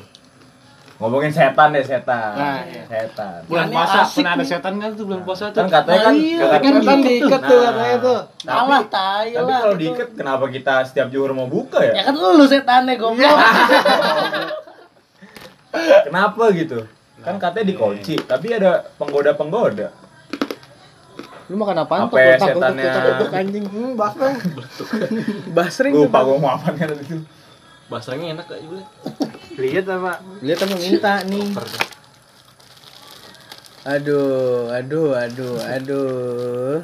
Ngomongin 1.01 1.33
setan 1.33 1.73
deh 1.73 1.81
setan. 1.81 2.37
Nah, 2.37 2.61
iya. 2.61 2.85
Setan. 2.85 3.41
Bulan 3.49 3.73
puasa, 3.73 4.05
pernah 4.05 4.31
ada 4.37 4.43
nih. 4.45 4.49
setan 4.53 4.73
kan 4.77 4.89
tuh 4.93 5.05
bulan 5.09 5.21
puasa 5.25 5.43
tuh? 5.49 5.59
Kan 5.65 5.67
katanya 5.73 6.01
kan 6.05 6.13
Iya, 6.13 6.45
katanya 6.45 6.61
kan 6.61 6.83
kan 6.85 6.99
diikat 7.01 7.41
tuh 7.41 7.59
katanya 7.65 7.95
tuh. 7.97 8.19
Tapi, 8.45 8.69
Alah, 8.69 8.81
tai 8.85 9.29
tapi 9.33 9.49
kalau 9.49 9.73
gitu. 9.73 9.81
diikat 9.81 10.09
kenapa 10.13 10.45
kita 10.53 10.73
setiap 10.85 11.07
zuhur 11.09 11.33
mau 11.33 11.49
buka 11.49 11.81
Ya 11.81 11.97
ya? 11.97 12.01
kan 12.05 12.13
lu 12.13 12.45
setannya 12.45 12.93
goblok. 13.01 13.37
Kenapa 16.05 16.43
gitu? 16.53 16.79
Kan 17.25 17.35
katanya 17.41 17.65
dikunci, 17.73 18.15
tapi 18.29 18.47
ada 18.53 18.85
penggoda-penggoda. 19.01 19.89
Lu 21.49 21.57
makan 21.57 21.81
apaan? 21.81 22.01
Apa 22.07 22.15
ya 22.21 22.37
setannya? 22.37 22.91
anjing. 23.41 23.65
Hmm, 23.65 23.97
basreng. 23.97 24.37
basreng. 25.57 25.93
Lupa 25.97 26.19
gue 26.29 26.37
mau 26.37 26.53
apa 26.53 26.69
tadi 26.77 26.93
itu. 27.01 27.17
Basrengnya 27.89 28.37
enak 28.37 28.45
gak 28.45 28.61
juga? 28.61 28.85
Lihat 29.57 29.85
apa? 29.87 30.13
Lihat 30.39 30.59
apa 30.63 30.75
minta 30.79 31.13
nih. 31.27 31.47
Aduh, 33.81 34.69
aduh, 34.69 35.09
aduh, 35.17 35.55
aduh. 35.57 36.77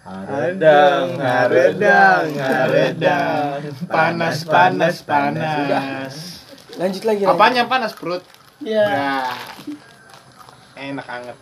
Haredang, 0.00 1.14
haredang, 1.20 2.26
haredang. 2.34 3.60
Panas, 3.86 4.42
panas, 4.42 4.96
panas. 5.06 6.14
Lanjut 6.74 7.02
lagi. 7.06 7.22
Apanya 7.28 7.70
panas 7.70 7.94
perut? 7.94 8.24
Iya. 8.58 8.84
Ya. 8.84 9.16
Enak 10.74 11.06
anget. 11.06 11.36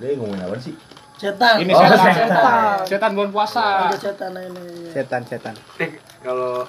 Dia 0.00 0.16
ngomongin 0.16 0.42
apa 0.42 0.56
sih? 0.58 0.74
Setan. 1.20 1.60
Ini 1.60 1.72
Oh, 1.76 1.84
setan. 1.84 2.00
setan. 2.00 2.28
setan. 2.32 2.78
Setan 2.88 3.10
bulan 3.12 3.30
puasa. 3.30 3.92
Ada 3.92 3.98
setan 4.00 4.32
ini. 4.40 4.88
Setan, 4.90 5.22
setan. 5.28 5.54
Eh, 5.76 6.00
kalau 6.24 6.64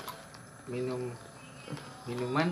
minum 0.67 1.15
minuman 2.03 2.51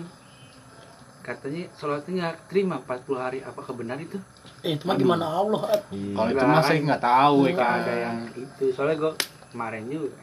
katanya 1.20 1.68
sholatnya 1.72 2.12
nggak 2.16 2.36
terima 2.46 2.80
40 2.80 3.16
hari 3.16 3.38
apakah 3.40 3.72
benar 3.72 3.96
itu? 3.96 4.16
Eh, 4.60 4.76
itu 4.76 4.84
mah 4.84 4.96
gimana 4.96 5.26
Allah? 5.26 5.62
At? 5.70 5.82
Kalau 5.88 6.28
itu 6.28 6.44
mah 6.44 6.62
saya 6.64 6.78
nggak 6.80 7.02
tahu 7.02 7.36
ya 7.46 7.54
kan. 7.54 7.78
ada 7.80 7.94
yang 7.94 8.16
itu 8.32 8.64
soalnya 8.72 8.96
gue 8.98 9.12
kemarin 9.48 9.84
juga 9.86 10.16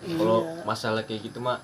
Kalau 0.00 0.38
masalah 0.64 1.02
kayak 1.04 1.28
gitu 1.28 1.38
mah 1.38 1.60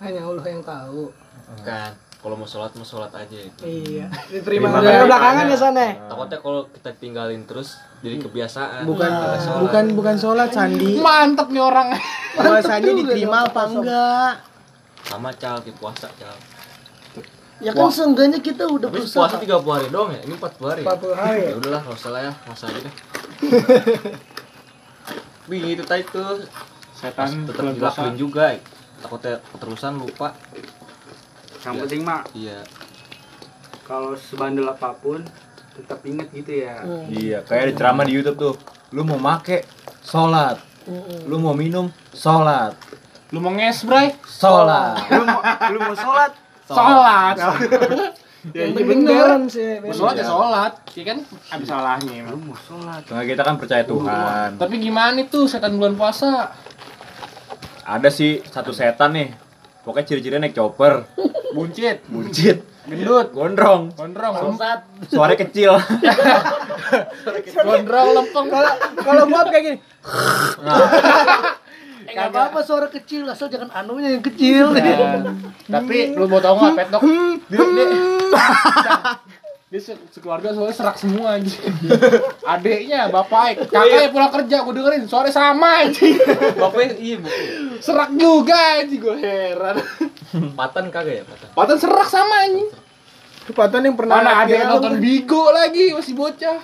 Hanya 0.00 0.24
Allah 0.24 0.44
yang 0.44 0.64
tahu. 0.64 1.12
kan 1.60 1.92
kalau 2.20 2.36
mau 2.36 2.44
sholat 2.44 2.68
mau 2.76 2.84
sholat 2.84 3.08
aja 3.16 3.32
itu. 3.32 3.62
Iya. 3.64 4.04
Terima 4.44 4.68
Dari 4.76 4.92
kasih. 4.92 5.08
belakangan 5.08 5.44
ya 5.48 5.56
sana. 5.56 5.86
Takutnya 6.04 6.36
kalau 6.36 6.60
kita 6.68 6.90
tinggalin 7.00 7.48
terus 7.48 7.80
jadi 8.04 8.20
kebiasaan. 8.20 8.84
Bukan 8.84 9.08
sholat. 9.40 9.60
bukan 9.64 9.84
bukan 9.96 10.16
sholat 10.20 10.48
Sandi. 10.52 11.00
Mantep 11.00 11.48
nih 11.48 11.64
orang. 11.64 11.96
Puasanya 12.36 12.92
diterima 12.92 13.48
apa 13.48 13.62
enggak? 13.66 14.32
sama 15.00 15.32
cal 15.32 15.64
di 15.64 15.72
puasa 15.72 16.12
cal. 16.14 16.36
Ya 17.60 17.70
kan 17.70 17.88
seenggaknya 17.88 18.40
kita 18.40 18.64
udah 18.64 18.88
Tapi 18.88 18.98
berusaha. 18.98 19.20
puasa 19.20 19.36
30 19.36 19.60
hari 19.70 19.86
doang 19.88 20.10
ya. 20.10 20.20
Ini 20.22 20.34
40 20.34 20.64
hari. 20.66 20.80
40 20.82 21.12
hari. 21.14 21.42
Ya 21.44 21.54
udahlah, 21.54 21.80
enggak 21.80 21.96
usah 21.96 22.10
lah 22.10 22.20
ya, 22.22 22.32
masa 22.44 22.64
aja 22.66 22.80
deh. 22.80 22.94
Bing 25.44 25.64
itu 25.68 25.82
tadi 25.82 26.02
tuh 26.04 26.46
Setan 26.92 27.44
tetap 27.44 27.60
puasa. 27.60 27.74
dilakuin 27.74 28.14
juga. 28.16 28.44
Takutnya 28.98 29.34
keterusan 29.46 29.92
lupa. 29.96 30.28
yang 31.60 31.76
Iya. 31.76 31.82
penting 31.84 32.00
mah 32.00 32.24
Iya. 32.32 32.58
kalau 33.82 34.16
sebandel 34.16 34.64
apa 34.64 34.96
pun 34.96 35.20
tetap 35.74 36.00
inget 36.02 36.32
gitu 36.32 36.56
ya 36.58 36.80
Iya, 37.06 37.44
kayak 37.44 37.64
di 37.66 37.74
ceramah 37.74 38.04
di 38.04 38.16
YouTube 38.16 38.38
tuh. 38.38 38.54
Lu 38.90 39.04
mau 39.04 39.20
make 39.20 39.68
sholat. 40.00 40.56
Lu 41.26 41.36
mau 41.36 41.52
minum 41.52 41.86
sholat. 42.10 42.72
Lu 43.28 43.38
mau 43.38 43.52
nges, 43.52 43.84
Bray? 43.84 44.16
Sholat. 44.24 45.04
lu 45.10 45.22
mau 45.22 45.40
lu 45.68 45.78
mau 45.82 45.92
sholat 45.94 46.32
Sholat. 46.70 47.36
Ya 47.36 47.50
iya 48.72 48.84
bener. 48.86 49.26
sih. 49.52 49.82
Mau 49.84 49.92
sholat 49.92 50.14
ya 50.16 50.24
sholat. 50.24 50.72
Iya 50.96 51.04
kan 51.12 51.18
ada 51.50 51.64
salahnya 51.66 52.12
lu 52.14 52.20
emang. 52.24 52.38
mau 52.48 52.56
sholat 52.56 53.02
Soalnya 53.04 53.26
kita 53.28 53.42
kan 53.44 53.54
percaya 53.60 53.82
Tuhan. 53.84 54.48
Tapi 54.56 54.74
gimana 54.80 55.18
itu 55.20 55.44
setan 55.44 55.76
bulan 55.76 55.98
puasa? 55.98 56.54
Ada 57.84 58.08
sih 58.08 58.40
satu 58.46 58.70
setan 58.70 59.12
nih. 59.12 59.28
Pokoknya 59.80 60.06
ciri-cirinya 60.06 60.44
naik 60.46 60.54
chopper, 60.54 61.08
Buncit, 61.56 62.06
buncit, 62.06 62.62
gendut, 62.86 63.34
gondrong, 63.34 63.90
gondrong, 63.96 64.54
Bangsat. 64.54 64.86
suaranya 65.10 65.40
kecil. 65.42 65.72
gondrong, 67.66 68.08
lempeng. 68.14 68.46
Kalau 68.46 68.72
kalau 69.02 69.22
gua 69.26 69.42
kayak 69.50 69.64
gini. 69.66 69.78
Eh, 72.10 72.18
nggak 72.18 72.28
apa-apa 72.28 72.60
suara 72.60 72.86
kecil 72.86 73.22
asal 73.24 73.46
jangan 73.46 73.70
anunya 73.70 74.10
yang 74.10 74.24
kecil. 74.24 74.74
Tapi 75.74 75.96
lu 76.10 76.26
mau 76.26 76.42
tau 76.42 76.58
nggak 76.58 76.74
pet 76.74 76.88
dok? 76.90 77.02
Dia, 77.46 77.58
dia, 77.62 77.86
dia 79.70 79.80
se- 79.80 80.02
sekeluarga 80.10 80.50
soalnya 80.50 80.74
serak 80.74 80.98
semua 80.98 81.38
aja. 81.38 81.54
Adeknya, 82.42 83.06
bapaknya, 83.06 83.62
kakaknya 83.64 84.10
pulang 84.10 84.32
kerja, 84.34 84.56
gue 84.60 84.74
dengerin 84.74 85.06
suaranya 85.06 85.30
sama 85.30 85.86
aja. 85.86 86.02
Bapaknya 86.58 86.98
iya, 86.98 87.16
Bapak. 87.16 87.38
Serak 87.78 88.10
juga 88.18 88.58
aja, 88.76 88.90
gue 88.90 89.16
heran. 89.16 89.76
Patan 90.58 90.90
kagak 90.90 91.14
ya, 91.14 91.24
patan. 91.24 91.48
Patan 91.54 91.76
serak 91.78 92.08
sama 92.10 92.34
aja. 92.42 92.66
Patan 93.50 93.86
yang 93.86 93.94
pernah 93.94 94.18
Mana 94.18 94.42
ada 94.42 94.50
yang 94.50 94.66
nonton. 94.68 94.98
Bigo 94.98 95.54
lagi, 95.54 95.94
masih 95.94 96.18
bocah. 96.18 96.58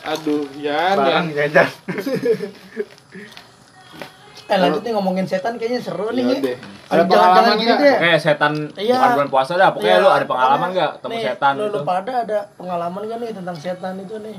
Aduh, 0.00 0.44
ya, 0.56 0.96
barang 0.96 1.28
ya. 1.32 1.44
jajan 1.48 1.68
Eh 4.50 4.58
lanjut 4.58 4.82
nih 4.82 4.92
ngomongin 4.92 5.24
setan 5.24 5.54
kayaknya 5.54 5.78
seru 5.78 6.10
nih. 6.10 6.20
Iya 6.20 6.32
ya. 6.32 6.40
deh. 6.42 6.56
Ada 6.90 7.02
pengalaman 7.06 7.54
gini 7.54 7.64
nggak? 7.64 7.78
deh. 7.78 7.94
Pokoknya 7.94 8.18
setan 8.18 8.52
Iya. 8.74 8.94
bukan 8.96 9.10
bulan 9.14 9.30
puasa 9.30 9.52
dah. 9.54 9.68
Pokoknya 9.70 9.90
Iya, 9.92 10.02
lu 10.02 10.08
ada 10.10 10.26
pengalaman 10.26 10.58
pokoknya 10.60 10.74
nggak 10.76 10.90
ketemu 10.92 11.12
nih, 11.12 11.22
setan 11.24 11.52
Lu, 11.52 11.62
gitu? 11.62 11.70
lu 11.72 11.80
pada 11.84 12.12
ada 12.20 12.38
pengalaman 12.54 13.00
gak 13.04 13.18
nih 13.20 13.30
tentang 13.32 13.56
setan 13.56 13.94
itu 13.96 14.14
nih? 14.18 14.36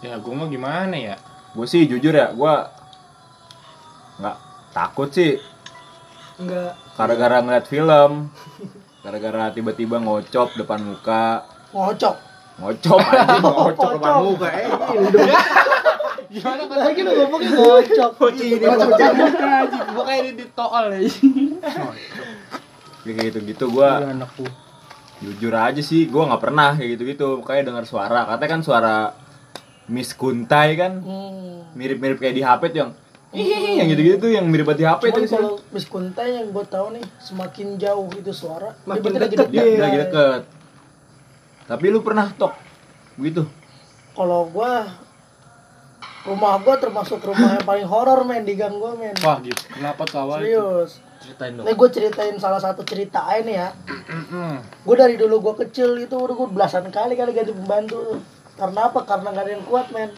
Ya, 0.00 0.14
gue 0.16 0.32
mau 0.32 0.46
gimana 0.46 0.94
ya? 0.94 1.16
Gue 1.52 1.66
sih 1.66 1.84
jujur 1.84 2.10
ya, 2.10 2.32
gue 2.32 2.54
nggak 4.18 4.36
takut 4.70 5.08
sih. 5.08 5.36
Enggak. 6.34 6.72
Gara-gara 6.92 7.36
ngeliat 7.38 7.66
film, 7.66 8.32
gara-gara 9.00 9.44
tiba-tiba 9.50 9.96
ngocop 9.98 10.48
depan 10.54 10.80
muka, 10.82 11.44
Ngocok. 11.70 12.16
ngocop 12.54 13.00
aja 13.02 13.36
ngocop 13.42 13.90
depan 13.94 14.12
muka. 14.22 14.48
Eh, 14.48 14.64
Gimana 16.32 16.64
kan 16.64 16.76
Lagi 16.80 17.00
lu 17.00 17.10
ngomongin 17.14 17.50
ngocok. 17.58 18.12
Ini 18.32 18.64
macam 18.64 18.88
muka 18.88 19.06
aja, 19.60 19.78
gue 19.86 20.04
kayak 20.04 20.22
di, 20.32 20.44
tool 20.50 20.84
ya. 20.88 21.00
kayak 23.04 23.24
gitu 23.28 23.38
gitu 23.44 23.64
gua 23.68 23.98
anak 24.06 24.30
gua. 24.32 24.50
jujur 25.18 25.50
aja 25.52 25.78
sih 25.78 26.06
gua 26.06 26.26
nggak 26.26 26.38
pernah 26.40 26.70
kayak 26.72 26.90
gitu 26.92 27.02
gitu 27.08 27.26
kayak 27.40 27.62
dengar 27.64 27.82
suara 27.82 28.26
katanya 28.26 28.50
kan 28.50 28.60
suara 28.60 28.96
Miss 29.86 30.10
Kuntai 30.12 30.74
kan 30.74 30.98
Hmm. 30.98 31.66
mirip-mirip 31.74 32.16
kayak 32.16 32.32
di 32.32 32.42
HP 32.42 32.62
tuh 32.68 32.78
yang 32.80 32.92
Ih, 33.32 33.48
yang 33.76 33.88
gitu-gitu 33.88 34.16
tuh 34.18 34.30
yang 34.30 34.44
mirip 34.44 34.64
banget 34.64 34.78
di 34.78 34.86
HP 34.86 35.02
Cuman 35.04 35.14
tuh 35.14 35.22
sih. 35.24 35.34
kalau 35.34 35.52
Miss 35.68 35.86
Kuntai 35.86 36.28
yang 36.32 36.46
gue 36.48 36.64
tahu 36.64 36.86
nih 36.92 37.04
semakin 37.18 37.68
jauh 37.76 38.08
itu 38.12 38.30
suara, 38.30 38.70
Makin 38.82 39.08
dia 39.08 39.20
deket 39.24 39.38
lagi 39.40 39.50
Ya, 39.52 39.62
deket. 39.64 39.80
lagi 39.80 39.96
deket. 40.00 40.42
Tapi 41.64 41.84
lu 41.88 42.00
pernah 42.00 42.26
tok 42.30 42.54
begitu? 43.14 43.42
Kalau 44.12 44.46
gua 44.46 44.84
rumah 46.22 46.54
gua 46.58 46.76
termasuk 46.76 47.18
rumah 47.20 47.56
yang 47.56 47.66
paling 47.66 47.82
horor 47.84 48.22
men 48.22 48.42
di 48.42 48.54
gang 48.54 48.74
gua 48.74 48.94
men. 48.94 49.14
Wah 49.20 49.38
gitu. 49.40 49.58
Kenapa 49.68 50.02
tuh 50.04 50.18
awal 50.20 50.38
itu? 50.40 50.54
Serius. 50.54 50.90
Ceritain 51.18 51.54
dong. 51.54 51.64
Nih 51.64 51.74
gue 51.74 51.88
ceritain 51.88 52.34
salah 52.34 52.58
satu 52.58 52.82
cerita 52.82 53.22
nih 53.38 53.54
ya. 53.56 53.68
Gue 54.82 54.96
dari 54.96 55.14
dulu 55.14 55.38
gue 55.40 55.54
kecil 55.62 55.94
itu 55.96 56.10
udah 56.10 56.34
gue 56.34 56.48
belasan 56.50 56.90
kali 56.90 57.14
kali 57.14 57.30
ganti 57.30 57.50
pembantu. 57.50 58.18
Karena 58.52 58.90
apa? 58.90 59.06
Karena 59.06 59.30
gak 59.30 59.44
ada 59.46 59.52
yang 59.52 59.62
kuat 59.62 59.86
men. 59.90 60.10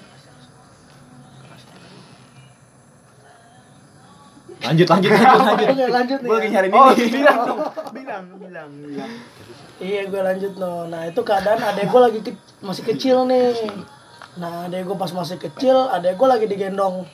Lanjut 4.64 4.87
lanjut 4.88 5.11
lanjut 5.12 5.40
lanjut. 5.44 5.68
Oke 5.75 5.87
lanjut 5.87 6.18
nih. 6.25 6.28
Gua 6.28 6.37
lagi 6.37 6.46
ya. 6.46 6.52
nyari 6.56 6.68
Oh, 6.73 6.88
ini. 6.90 7.08
bilang 7.20 7.38
dong. 7.44 7.58
Bilang, 7.92 8.25
bilang, 8.38 8.68
bilang. 8.73 9.11
Iya 9.76 10.02
gue 10.08 10.20
lanjut 10.23 10.52
no. 10.56 10.88
Nah 10.88 11.02
itu 11.04 11.20
keadaan 11.20 11.61
adek 11.61 11.84
gue 11.84 12.00
lagi 12.00 12.18
ke- 12.23 12.40
masih 12.61 12.84
kecil 12.87 13.28
nih. 13.28 13.52
Nah 14.35 14.67
adek 14.67 14.83
gue 14.91 14.97
pas 14.99 15.11
masih 15.14 15.38
kecil, 15.38 15.76
adek 15.95 16.19
gue 16.19 16.26
lagi 16.26 16.47
digendong 16.50 17.07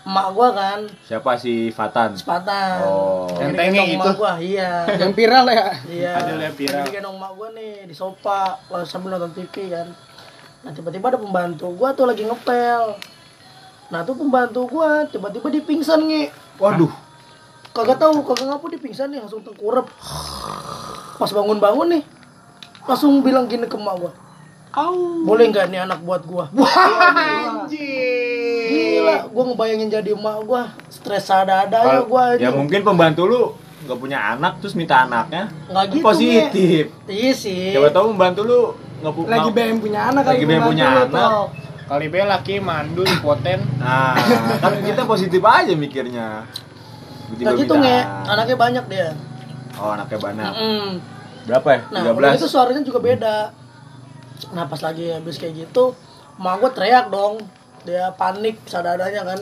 emak 0.00 0.26
gue 0.32 0.48
kan, 0.56 0.80
Siapa 1.04 1.36
si 1.36 1.68
Fatan? 1.68 2.16
sepatan. 2.16 2.80
Oh. 2.88 3.28
Yang 3.36 3.52
digendong 3.52 3.88
itu? 3.92 4.00
emak 4.00 4.16
gue, 4.16 4.32
iya. 4.56 4.72
Yang 4.96 5.12
viral 5.12 5.44
ya. 5.52 5.66
Iya. 5.84 6.12
Ada 6.16 6.30
yang 6.40 6.56
viral. 6.56 6.80
Lagi 6.80 6.88
digendong 6.88 7.16
emak 7.20 7.32
gue 7.36 7.48
nih 7.60 7.72
di 7.84 7.94
sofa 7.94 8.56
lalu 8.72 8.86
sambil 8.88 9.12
nonton 9.12 9.36
TV 9.36 9.68
kan. 9.68 9.92
Nah 10.64 10.70
tiba-tiba 10.72 11.12
ada 11.12 11.20
pembantu 11.20 11.68
gue 11.76 11.88
tuh 11.92 12.06
lagi 12.08 12.22
ngepel. 12.24 12.84
Nah 13.92 14.00
tuh 14.08 14.16
pembantu 14.16 14.60
gue 14.64 14.90
tiba-tiba 15.12 15.46
dia 15.52 15.62
pingsan 15.68 16.00
nge. 16.08 16.32
Waduh. 16.56 16.92
Kagak 17.76 18.00
tahu 18.00 18.24
kagak 18.24 18.48
ngapa 18.48 18.66
dia 18.72 18.80
pingsan 18.80 19.12
nih 19.12 19.20
langsung 19.20 19.44
tengkurap. 19.44 19.84
Pas 21.20 21.28
bangun-bangun 21.28 22.00
nih 22.00 22.02
langsung 22.88 23.20
bilang 23.20 23.44
gini 23.44 23.68
ke 23.68 23.76
emak 23.76 23.94
gue. 24.00 24.12
Boleh 25.26 25.44
nggak 25.50 25.66
nih 25.68 25.80
anak 25.82 26.00
buat 26.06 26.22
gua? 26.22 26.46
Gila, 28.70 29.16
gua 29.34 29.42
ngebayangin 29.50 29.88
jadi 29.90 30.10
emak 30.14 30.36
gua, 30.46 30.62
stres 30.86 31.26
ada-adanya 31.26 32.02
Kalau- 32.02 32.08
gua 32.08 32.38
ya 32.38 32.48
aja. 32.48 32.56
mungkin 32.56 32.80
pembantu 32.86 33.22
lu 33.26 33.42
nggak 33.80 33.98
punya 33.98 34.18
anak 34.36 34.62
terus 34.62 34.78
minta 34.78 35.02
anaknya. 35.08 35.50
Nggak 35.66 35.84
gitu, 35.90 36.04
Positif. 36.04 36.84
Iya 37.08 37.32
sih. 37.34 37.74
Coba 37.74 37.88
tahu 37.90 38.14
pembantu 38.14 38.40
lu 38.46 38.60
nggak 39.00 39.14
punya 39.16 39.30
Lagi 39.32 39.50
BM 39.50 39.76
punya 39.80 40.00
anak 40.12 40.22
Lagi 40.28 40.44
BM 40.46 40.62
punya 40.62 40.86
anak. 41.08 41.30
Kali 41.90 42.06
B 42.06 42.14
laki 42.22 42.54
mandul 42.62 43.02
impoten. 43.02 43.58
Nah, 43.82 44.14
kan 44.62 44.78
kita 44.78 45.02
positif 45.02 45.42
aja 45.42 45.74
mikirnya. 45.74 46.46
Nah 47.30 47.52
gitu 47.58 47.74
nge, 47.74 47.98
anaknya 48.30 48.56
banyak 48.58 48.84
dia. 48.86 49.10
Oh, 49.74 49.90
anaknya 49.90 50.18
banyak. 50.22 50.52
Mm-mm. 50.54 50.86
Berapa 51.50 51.68
ya? 51.72 51.80
Nah, 51.90 52.00
13. 52.06 52.14
udah 52.14 52.30
itu 52.38 52.46
suaranya 52.46 52.82
juga 52.86 53.00
beda. 53.02 53.36
Nah, 54.50 54.64
pas 54.64 54.80
lagi 54.80 55.08
habis 55.08 55.36
kayak 55.36 55.54
gitu, 55.58 55.92
emak 56.36 56.54
gua 56.58 56.70
teriak 56.70 57.06
dong. 57.08 57.40
Dia 57.82 58.12
panik 58.12 58.60
sadadanya 58.64 59.24
kan. 59.24 59.40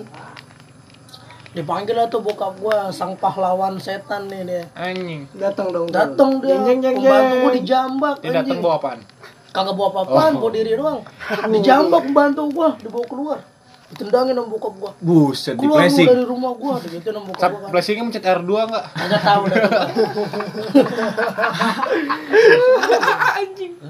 Dipanggil 1.49 1.97
lah 1.97 2.07
tuh 2.07 2.21
bokap 2.21 2.55
gua, 2.57 2.91
sang 2.91 3.17
pahlawan 3.17 3.79
setan 3.79 4.29
nih 4.29 4.43
dia. 4.45 4.63
Anjing. 4.75 5.27
Datang 5.33 5.73
dong. 5.73 5.87
Datang 5.89 6.39
dia, 6.39 6.55
Jeng, 6.55 6.79
jeng, 6.79 6.81
jeng, 6.85 6.97
pembantu 7.01 7.35
gua 7.41 7.51
dijambak 7.57 8.17
Dia 8.21 8.31
datang 8.31 8.43
anjing. 8.45 8.61
bawa 8.61 8.77
apaan? 8.77 9.01
Kagak 9.49 9.75
bawa 9.75 9.89
apa-apaan, 9.91 10.33
bawa 10.37 10.51
diri 10.53 10.73
doang. 10.77 11.01
Dijambak 11.49 12.03
pembantu 12.05 12.43
gua, 12.53 12.69
dibawa 12.79 13.07
keluar. 13.09 13.39
Ditendangin 13.89 14.37
sama 14.37 14.53
bokap 14.53 14.75
gua. 14.77 14.93
Buset, 15.01 15.57
di 15.57 15.65
flashing. 15.65 16.05
dari 16.05 16.21
rumah 16.23 16.53
gua, 16.53 16.77
gitu 16.79 17.09
sama 17.09 17.25
bokap 17.25 17.51
gua. 17.57 17.69
flashingnya 17.73 18.05
mencet 18.05 18.21
R2 18.23 18.51
enggak? 18.69 18.85
Enggak 18.93 19.23
tahu 19.25 19.43
dah. 19.49 19.59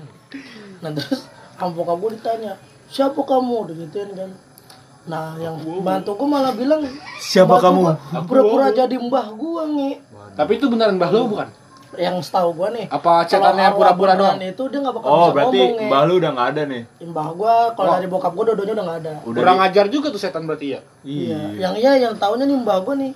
Nah 0.79 0.91
terus 0.93 1.27
bokap 1.59 1.97
gue 1.99 2.11
ditanya 2.17 2.53
Siapa 2.89 3.21
kamu? 3.21 3.69
Digituin 3.69 4.11
kan 4.13 4.31
Nah 5.09 5.37
yang 5.37 5.57
bantu 5.81 6.15
gue 6.15 6.29
malah 6.29 6.53
bilang 6.53 6.85
Siapa 7.19 7.49
"Mbah 7.49 7.61
kamu?" 7.61 7.81
gua 7.81 7.95
Pura-pura 8.25 8.67
jadi 8.71 8.97
mbah 8.97 9.33
gue 9.33 9.63
nge 9.75 9.93
Tapi 10.37 10.53
itu 10.55 10.67
beneran 10.69 10.97
mbah 10.97 11.11
lu 11.11 11.29
bukan? 11.29 11.49
Yang 11.97 12.29
setahu 12.29 12.53
gue 12.55 12.69
nih 12.77 12.87
Apa 12.93 13.25
arwah 13.25 13.73
pura-pura 13.73 14.13
doang? 14.15 14.37
itu 14.39 14.63
dia 14.69 14.79
gak 14.85 14.95
bakal 14.95 15.09
Oh, 15.09 15.17
bisa 15.19 15.35
berarti 15.35 15.59
ngomong 15.59 15.87
mbah 15.89 16.03
lu 16.05 16.13
udah 16.17 16.31
nggak 16.37 16.49
ada 16.53 16.63
nih. 16.69 16.83
Mbah 17.03 17.29
gue 17.33 17.55
kalau 17.73 17.91
dari 17.97 18.07
bokap 18.07 18.33
gue 18.37 18.45
dodonya 18.47 18.73
udah 18.77 18.85
gak 18.85 18.99
ada 19.01 19.13
Udah 19.25 19.41
Kurang 19.41 19.59
di- 19.59 19.65
ajar 19.67 19.87
juga 19.89 20.07
tuh 20.09 20.21
setan 20.21 20.45
berarti 20.45 20.67
ya. 20.77 20.81
Iya 21.03 21.41
Yang 21.59 21.75
iya 21.81 21.93
yang 21.99 22.15
taunya 22.15 22.45
nih 22.45 22.57
mbah 22.61 22.79
gue 22.85 22.95
nih 22.95 23.13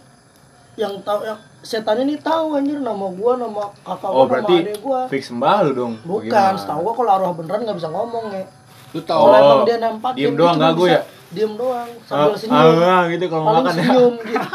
Yang 0.72 1.04
tahu 1.04 1.20
yang 1.22 1.36
setannya 1.60 2.04
nih 2.06 2.18
tahu 2.18 2.56
anjir 2.56 2.78
nama 2.78 3.06
gue 3.06 3.32
nama 3.36 3.64
kakak 3.78 4.02
gue 4.02 4.14
Oh, 4.14 4.18
nama 4.18 4.30
berarti 4.32 4.54
adek 4.58 4.76
gue 4.78 5.00
fix 5.08 5.22
mbah 5.28 5.58
lu 5.62 5.72
dong. 5.72 5.92
Bukan, 6.02 6.52
setahu 6.56 6.80
gua 6.82 6.92
kalau 6.94 7.10
arwah 7.12 7.32
beneran 7.32 7.60
nggak 7.62 7.76
bisa 7.76 7.88
ngomong 7.88 8.24
ya. 8.30 8.44
Lu 8.90 8.98
Oh, 8.98 9.02
tahu 9.02 9.20
Kalau 9.22 9.36
emang 9.38 9.60
dia 9.62 9.76
nampakin 9.78 10.16
diem 10.18 10.30
dia 10.30 10.38
doang 10.38 10.56
gagu 10.58 10.82
bisa 10.82 10.92
ya? 10.92 11.00
Diem 11.32 11.52
doang 11.54 11.88
Ah, 11.88 12.04
sambil 12.04 12.36
senyum. 12.36 12.76
ah, 12.78 13.02
gitu 13.06 13.24
kalau 13.26 13.44
Paling 13.46 13.56
makan 13.58 13.72
ya. 13.72 13.76
senyum 13.78 14.12
gitu. 14.28 14.48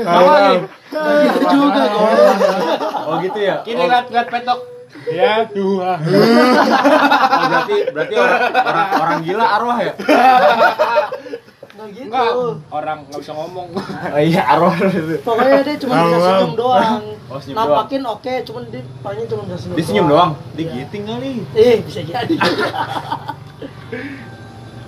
Ah, 0.00 0.18
Nggak 0.90 1.14
gitu 1.22 1.44
juga 1.48 1.82
kalau 1.86 2.10
Oh 3.04 3.14
gitu 3.20 3.38
ya. 3.40 3.56
Kini 3.62 3.80
Oh, 3.80 3.86
lihat 3.86 4.06
lihat 4.08 4.26
petok. 4.28 4.60
Ya 5.06 5.46
Tuhan. 5.48 5.98
oh, 7.30 7.46
berarti 7.46 7.74
berarti 7.88 8.14
orang, 8.16 8.40
orang 8.60 8.88
orang 8.96 9.18
gila 9.22 9.44
arwah 9.48 9.78
ya? 9.80 9.92
nggak 11.80 11.96
gitu. 11.96 12.08
Enggak, 12.12 12.30
orang 12.68 12.98
nggak 13.08 13.20
bisa 13.24 13.32
ngomong. 13.32 13.68
Oh, 14.10 14.20
iya 14.20 14.42
arwah 14.44 14.74
itu. 14.76 15.16
Pokoknya 15.24 15.60
dia 15.64 15.76
cuma 15.80 15.94
bisa 15.96 16.18
senyum 16.20 16.52
doang. 16.58 17.02
Oh, 17.30 17.38
senyum 17.40 17.56
Nampakin 17.56 18.02
oke, 18.04 18.34
cuman 18.44 18.62
dia 18.68 18.82
palingnya 19.00 19.28
cuma 19.32 19.42
bisa 19.48 19.58
senyum. 19.64 19.76
Dia 19.76 19.86
senyum 19.86 20.06
doang. 20.08 20.30
Dia 20.52 20.64
Iya. 20.64 20.72
giting 20.84 21.04
kali. 21.08 21.32
Eh, 21.56 21.76
bisa 21.80 22.00
jadi. 22.04 22.34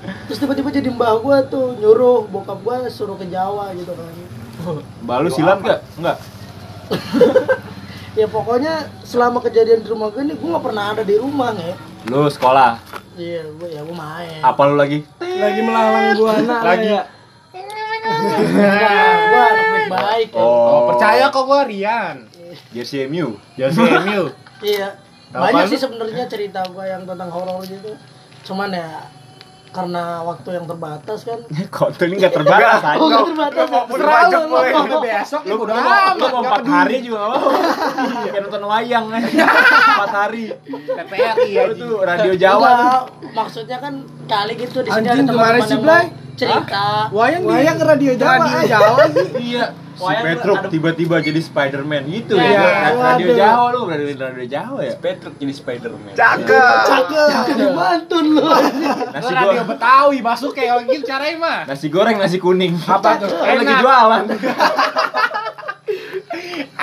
Terus 0.03 0.39
tiba-tiba 0.39 0.69
jadi 0.75 0.89
mbah 0.91 1.15
gua 1.23 1.47
tuh 1.47 1.79
nyuruh 1.79 2.27
bokap 2.29 2.59
gua 2.67 2.85
suruh 2.91 3.17
ke 3.17 3.27
Jawa 3.31 3.71
gitu 3.73 3.93
kan. 3.95 4.13
Lu 5.23 5.31
silat 5.31 5.59
gak? 5.63 5.81
Enggak. 5.97 6.17
Ya 8.13 8.29
pokoknya 8.29 8.93
selama 9.09 9.41
kejadian 9.41 9.81
di 9.81 9.89
rumah 9.89 10.13
gue 10.13 10.21
ini 10.21 10.37
gua 10.37 10.57
nggak 10.57 10.65
pernah 10.69 10.85
ada 10.93 11.03
di 11.03 11.17
rumah 11.17 11.57
ya. 11.57 11.73
Lu 12.13 12.29
sekolah. 12.29 12.77
Iya, 13.17 13.49
gua 13.57 13.69
ya 13.73 13.81
gua 13.89 13.97
main. 13.97 14.41
Apa 14.45 14.61
lu 14.69 14.77
lagi? 14.77 15.01
Lagi 15.17 15.61
melalang 15.65 16.21
buana 16.21 16.57
Lagi. 16.61 16.89
ya. 16.93 17.03
Enggak, 17.57 19.17
gua 19.33 19.43
anak 19.49 19.67
baik-baik 19.73 20.29
ya. 20.37 20.45
Oh, 20.45 20.93
percaya 20.93 21.25
kok 21.33 21.45
gua 21.49 21.65
Rian. 21.65 22.17
Jersey 22.77 23.09
MU. 23.09 23.41
Jersey 23.57 23.81
MU. 23.81 24.29
Iya. 24.61 25.01
Banyak 25.33 25.73
sih 25.73 25.81
sebenarnya 25.81 26.29
cerita 26.29 26.61
gua 26.69 26.85
yang 26.85 27.09
tentang 27.09 27.33
horor 27.33 27.65
gitu. 27.65 27.97
Cuman 28.45 28.77
ya 28.77 29.09
karena 29.73 30.21
waktu 30.21 30.49
yang 30.53 30.67
terbatas 30.69 31.19
kan. 31.25 31.39
Kok 31.75 31.89
tuh 31.97 32.05
ini 32.07 32.21
gak 32.21 32.37
terbatas 32.37 32.85
aja. 32.85 33.01
Oh, 33.01 33.09
nggak 33.09 33.25
terbatas. 33.33 33.67
ya? 33.67 33.81
Serah 33.89 34.23
lu, 34.29 34.41
Lu, 34.45 34.59
lu, 34.61 34.83
lu. 34.85 34.99
besok 35.01 35.41
Lu 35.43 35.49
ya 35.49 35.55
udah 35.57 35.65
udah 35.65 35.77
mau, 35.81 35.91
lu 35.91 36.21
mau 36.21 36.29
nggak 36.29 36.43
empat 36.45 36.65
hari 36.69 36.97
juga 37.01 37.19
gak 37.19 37.31
mau. 37.33 37.49
Kayak 38.23 38.41
nonton 38.45 38.63
wayang 38.69 39.05
kan. 39.09 39.23
Empat 39.25 40.13
hari. 40.13 40.45
TPRI 40.69 41.49
ya. 41.51 41.63
Lu 41.67 41.75
tuh 41.75 41.93
radio 42.05 42.33
Jawa 42.37 42.73
maksudnya 43.33 43.79
kan 43.81 43.95
kali 44.29 44.53
gitu 44.61 44.85
di 44.85 44.91
sini 44.93 45.09
ada 45.09 45.17
teman-teman 45.17 45.65
yang 45.65 45.83
mau 45.83 46.01
cerita. 46.37 46.85
Wayang 47.13 47.43
Wayang 47.49 47.79
radio 47.81 48.13
Jawa. 48.17 48.45
Radio 48.45 48.63
Jawa 48.69 49.03
sih. 49.09 49.29
Iya. 49.57 49.67
Si 49.93 50.13
Petruk 50.19 50.59
tiba-tiba 50.69 51.15
jadi 51.19 51.39
Spiderman 51.39 52.03
gitu 52.05 52.35
Ya, 52.35 52.49
ya. 52.49 52.63
Radio. 53.15 53.33
Jawa 53.35 53.65
lu, 53.71 53.81
radio 53.85 54.05
radio 54.11 54.45
Jawa 54.47 54.79
ya. 54.81 54.93
Petruk 54.97 55.33
jadi 55.37 55.53
Spiderman. 55.53 56.13
Cakep. 56.13 56.77
Cakep, 56.85 57.29
di 57.53 57.67
Bantun 57.69 58.25
lu. 58.31 58.43
Nasi 58.43 59.23
Lu 59.23 59.29
radio 59.31 59.51
goreng, 59.55 59.67
Betawi 59.69 60.17
masuk 60.21 60.51
kayak 60.53 60.83
gitu 60.87 61.03
caranya 61.05 61.37
mah. 61.37 61.59
nasi 61.67 61.87
goreng, 61.87 62.17
nasi 62.17 62.37
kuning. 62.37 62.73
Apa 62.79 63.19
tuh? 63.19 63.29
Kan 63.31 63.55
lagi 63.57 63.65
Enak. 63.69 63.81
jualan. 63.81 64.23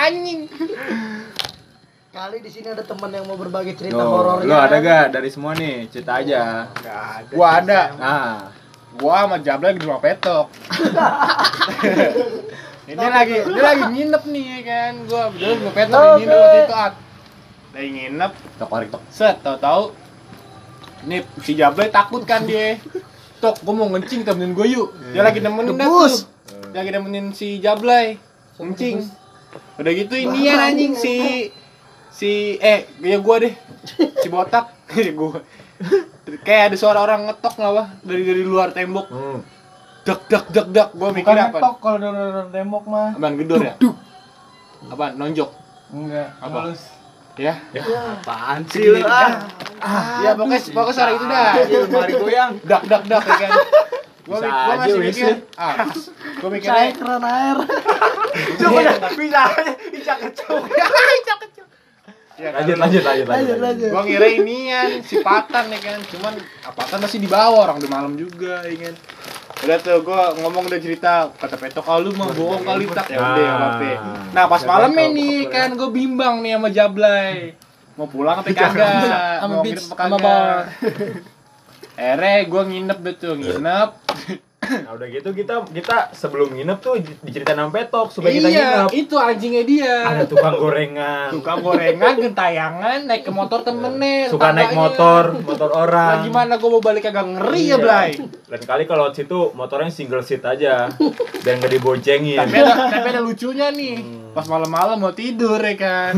Anjing. 0.00 0.40
Kali 2.10 2.36
di 2.38 2.48
sini 2.48 2.66
ada 2.68 2.82
teman 2.82 3.08
yang 3.08 3.24
mau 3.24 3.34
berbagi 3.34 3.72
cerita 3.72 3.96
Loh, 3.96 4.12
horornya. 4.12 4.44
lu 4.44 4.52
ada 4.52 4.76
gak 4.78 5.04
dari 5.14 5.28
semua 5.28 5.52
nih? 5.52 5.86
Cerita 5.86 6.18
aja. 6.18 6.66
Gua 7.28 7.46
ada. 7.58 7.80
Nah, 7.94 8.36
Gua 8.92 9.22
sama 9.22 9.38
Jabla 9.38 9.70
di 9.70 9.78
rumah 9.80 9.98
petok. 9.98 10.46
Ini 12.90 13.06
lagi 13.06 13.36
dia 13.38 13.62
lagi 13.62 13.84
nginep 13.86 14.22
nih 14.26 14.44
ya 14.44 14.58
kan. 14.66 14.92
Gua 15.06 15.22
dulu 15.30 15.52
rumah 15.62 15.72
petok 15.78 15.94
lagi 16.02 16.24
nginep 16.26 16.38
waktu 16.42 16.58
itu 16.58 16.74
at. 16.74 16.94
Lagi 17.70 17.88
nginep, 17.94 18.32
tok 18.58 18.70
tok. 18.90 19.02
set 19.14 19.36
tahu-tahu 19.46 19.84
nih 21.06 21.20
si 21.40 21.52
Jabla 21.54 21.86
takut 21.86 22.22
kan 22.26 22.42
dia. 22.42 22.82
Tok, 23.38 23.62
gua 23.62 23.74
mau 23.78 23.88
ngencing 23.94 24.26
temenin 24.26 24.52
gua 24.58 24.66
yuk. 24.66 24.90
Dia 25.14 25.22
lagi 25.22 25.38
nemenin 25.38 25.78
dah 25.78 25.86
tuh. 25.86 26.26
Dia 26.74 26.78
lagi 26.82 26.90
nemenin 26.90 27.26
si 27.30 27.62
Jablay. 27.62 28.18
Ngencing. 28.58 29.06
Udah 29.78 29.92
gitu 29.94 30.14
ini 30.18 30.50
ya 30.50 30.68
anjing 30.68 30.92
si 30.98 31.14
si 32.10 32.58
eh 32.58 32.90
ya 32.98 33.22
gua 33.22 33.38
deh. 33.38 33.54
Si 34.18 34.26
botak 34.26 34.74
gua. 35.18 35.46
Kayak 36.42 36.74
ada 36.74 36.76
suara 36.76 36.98
orang 37.06 37.30
ngetok 37.30 37.54
lah 37.62 37.70
wah 37.70 37.88
dari 38.02 38.26
dari 38.26 38.42
luar 38.42 38.74
tembok. 38.74 39.06
Hmm. 39.08 39.59
Dak 40.00 40.20
dak 40.32 40.44
dak 40.48 40.66
dak 40.72 40.88
gua 40.96 41.12
mikir 41.12 41.28
Bukan 41.28 41.36
apa? 41.36 41.58
ngetok 41.60 41.76
kalau 41.84 41.98
dari 42.00 42.50
tembok 42.56 42.84
mah. 42.88 43.10
Apaan 43.16 43.34
gedor 43.36 43.60
ya? 43.60 43.74
Apaan 44.88 45.12
nonjok? 45.20 45.50
Enggak. 45.92 46.28
Apa? 46.40 46.58
Halus. 46.64 46.82
Ya. 47.36 47.54
Apaan 48.20 48.60
sih 48.68 48.84
lu? 48.88 49.00
Ah. 49.04 50.24
Ya 50.24 50.30
pokoknya 50.36 50.60
pokoknya 50.72 50.94
suara 50.96 51.10
itu 51.12 51.24
dah. 51.28 51.52
Mari 51.88 52.12
goyang. 52.16 52.50
Dak 52.64 52.82
dak 52.88 53.02
dak 53.04 53.22
ya 53.24 53.36
kan. 53.36 53.50
Gua, 54.30 54.38
gua 54.46 54.74
masih 54.78 55.00
mikir. 55.00 55.34
Ah, 55.58 55.74
gua 56.38 56.48
Saya 56.48 56.50
mikirnya 56.54 56.92
keran 56.94 57.24
air. 57.24 57.56
Coba 58.62 58.78
dah, 58.86 58.96
bisa 59.18 59.40
aja. 59.42 59.72
Ica 59.90 60.14
kecil. 60.22 60.54
ya 62.40 62.50
kan? 62.54 62.62
Lanjut, 62.62 62.76
lanjut, 62.78 63.02
lanjut, 63.04 63.26
Lanjut 63.26 63.58
lanjut. 63.58 63.90
Gua 63.90 64.02
ngira 64.06 64.28
inian 64.32 64.88
si 65.04 65.20
Patan 65.20 65.64
ya 65.74 65.78
kan, 65.82 65.98
cuman 66.08 66.32
ah, 66.64 66.72
Patan 66.72 66.98
masih 67.02 67.18
di 67.18 67.28
bawah 67.28 67.68
orang 67.68 67.76
udah 67.82 67.90
malam 67.90 68.12
juga 68.14 68.64
ya 68.64 68.76
kan. 68.88 68.94
Udah 69.60 69.76
tuh 69.80 70.00
gua 70.00 70.32
ngomong 70.40 70.72
udah 70.72 70.80
cerita 70.80 71.28
kata 71.36 71.56
Petok 71.60 71.84
ah, 71.84 72.00
lu 72.00 72.16
mah 72.16 72.32
bohong 72.32 72.64
kali 72.64 72.84
tak 72.88 73.12
ya 73.12 73.18
udah 73.20 73.42
ya 73.44 73.52
apa 73.54 73.88
Nah, 74.32 74.44
pas 74.48 74.62
malamnya 74.64 75.06
nih 75.12 75.36
kan 75.52 75.68
gua 75.76 75.88
bimbang 75.92 76.40
nih 76.40 76.56
sama 76.56 76.68
Jablay. 76.72 77.54
Mau 78.00 78.08
pulang 78.08 78.40
apa 78.40 78.48
kagak? 78.48 79.44
Mau 79.44 79.60
nginep 79.60 79.84
apa 79.84 79.96
kagak? 79.96 80.20
bar. 80.24 80.60
Akhirnya 82.00 82.34
gua 82.48 82.62
nginep 82.64 82.98
deh 83.04 83.14
tuh, 83.20 83.34
nginep. 83.36 83.90
Nah 84.60 84.92
udah 84.92 85.08
gitu 85.08 85.32
kita 85.32 85.64
kita 85.66 86.12
sebelum 86.12 86.52
nginep 86.52 86.78
tuh 86.78 87.00
di- 87.00 87.16
diceritain 87.22 87.56
sama 87.56 87.72
Petok 87.72 88.12
supaya 88.12 88.28
kita 88.30 88.48
iya, 88.48 88.60
nginep. 88.84 88.90
itu 88.94 89.16
anjingnya 89.16 89.62
dia. 89.64 89.96
Ada 90.04 90.24
tukang 90.24 90.54
gorengan. 90.54 91.32
Tukang 91.32 91.58
gorengan, 91.58 92.14
gentayangan, 92.20 92.98
naik 93.02 93.24
ke 93.24 93.32
motor 93.32 93.60
temennya. 93.60 94.28
Suka 94.28 94.52
naik 94.52 94.70
motor, 94.70 95.32
motor 95.34 95.64
Nah, 95.66 95.80
orang. 95.80 96.16
gimana 96.22 96.52
gua 96.54 96.70
mau 96.70 96.82
balik 96.82 97.02
kagak 97.02 97.26
ngeri 97.30 97.62
ya, 97.64 97.68
Iya. 97.70 97.76
Blay? 97.78 98.10
Lain 98.46 98.62
kali 98.62 98.84
kalau 98.84 99.08
situ 99.10 99.50
motornya 99.52 99.88
single 99.88 100.20
seat 100.20 100.44
aja, 100.44 100.92
biar 101.40 101.54
nggak 101.56 101.72
diboncengin. 101.72 102.36
tapi 102.36 102.54
ada 102.56 102.74
tapi 102.90 103.06
ada 103.08 103.20
lucunya 103.20 103.70
nih 103.70 103.96
pas 104.30 104.44
malam-malam 104.44 104.94
mau 104.96 105.10
tidur 105.10 105.58
ya 105.58 105.74
kan 105.74 106.14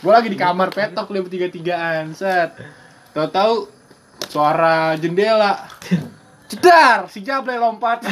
gue 0.00 0.08
lagi 0.10 0.28
di 0.28 0.38
kamar 0.38 0.70
petok 0.70 1.10
lihat 1.10 1.28
tiga 1.28 1.48
tigaan 1.48 2.14
set 2.14 2.56
tahu-tahu 3.10 3.68
suara 4.24 4.96
jendela 4.96 5.68
cedar 6.50 7.06
si 7.06 7.22
Jablay 7.22 7.56
lompat 7.56 8.02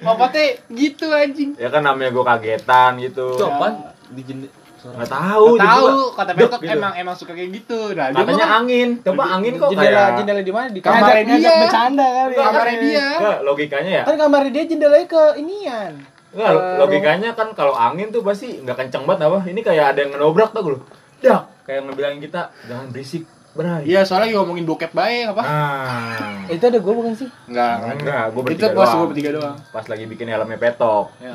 lompatnya 0.00 0.44
gitu 0.70 1.10
anjing 1.10 1.50
Ya 1.56 1.68
kan 1.68 1.82
namanya 1.82 2.10
gue 2.10 2.24
kagetan 2.24 2.92
gitu. 2.98 3.34
Itu 3.34 3.44
apaan? 3.44 3.90
Di 4.08 4.22
jendela. 4.22 4.54
Nggak 4.84 5.10
tahu. 5.10 5.46
Nggak 5.56 5.72
tahu 5.72 5.88
kata 6.12 6.30
dek 6.30 6.40
petok 6.44 6.60
gitu. 6.60 6.74
emang 6.74 6.92
emang 6.94 7.16
suka 7.16 7.32
kayak 7.32 7.50
gitu 7.54 7.78
nah 7.90 8.06
dia 8.06 8.20
Katanya 8.20 8.46
mah- 8.46 8.56
angin. 8.60 8.88
Coba 9.00 9.22
angin 9.26 9.52
kok 9.56 9.68
Jendela 9.68 9.90
kayak. 9.98 10.14
jendela 10.14 10.40
di 10.40 10.52
mana? 10.52 10.68
Di 10.68 10.80
Kamar 10.80 11.00
kamar. 11.00 11.14
dia. 11.16 11.24
Ngajak 11.26 11.54
bercanda 11.58 12.06
kali. 12.06 12.34
kamarnya 12.36 12.76
dia 12.78 13.06
Nggak, 13.16 13.38
logikanya 13.42 13.90
ya. 13.90 14.02
Kan 14.04 14.14
kamarnya 14.14 14.50
dia 14.52 14.64
jendelanya 14.64 15.06
ke 15.08 15.22
inian. 15.36 15.92
Enggak, 16.30 16.52
logikanya 16.76 17.30
kan 17.32 17.48
kalau 17.50 17.72
angin 17.72 18.08
tuh 18.10 18.20
pasti 18.20 18.60
nggak 18.60 18.76
kenceng 18.76 19.04
banget 19.04 19.24
apa. 19.24 19.38
Ini 19.44 19.60
kayak 19.60 19.84
ada 19.90 19.98
yang 20.00 20.10
ngenobrak 20.12 20.50
tau 20.50 20.68
lu. 20.68 20.78
Dak, 21.18 21.42
kayak 21.64 21.80
ngebilangin 21.82 22.20
kita 22.20 22.40
jangan 22.64 22.86
berisik, 22.90 23.24
Bray. 23.54 23.86
iya 23.86 24.02
soalnya 24.02 24.26
lagi 24.26 24.34
ngomongin 24.34 24.64
bokep 24.64 24.90
baik 24.90 25.30
apa 25.30 25.42
Nah. 25.42 26.44
Itu 26.46 26.64
ada 26.64 26.76
gua 26.76 26.92
bukan 26.92 27.14
sih? 27.14 27.28
enggak 27.46 27.74
Enggak, 27.96 28.22
gue 28.28 28.40
itu 28.42 28.46
bertiga 28.50 28.66
pas 28.68 28.74
doang. 28.84 28.96
gue 28.96 29.08
bertiga 29.08 29.30
doang 29.32 29.56
Pas 29.70 29.84
lagi 29.86 30.04
bikin 30.04 30.26
helmnya 30.26 30.58
petok. 30.58 31.06
Ya. 31.16 31.34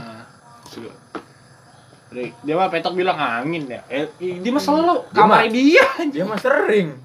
Dia 2.42 2.54
mah 2.54 2.68
petok 2.68 2.94
bilang 2.94 3.16
angin 3.16 3.70
ya. 3.70 3.82
Eh, 3.88 4.10
dia 4.18 4.50
mah 4.50 4.60
selalu 4.60 5.06
Dia 5.08 5.16
kamar 5.16 5.46
dia. 5.48 5.86
Dia 6.10 6.24
mah 6.26 6.38
sering. 6.38 6.98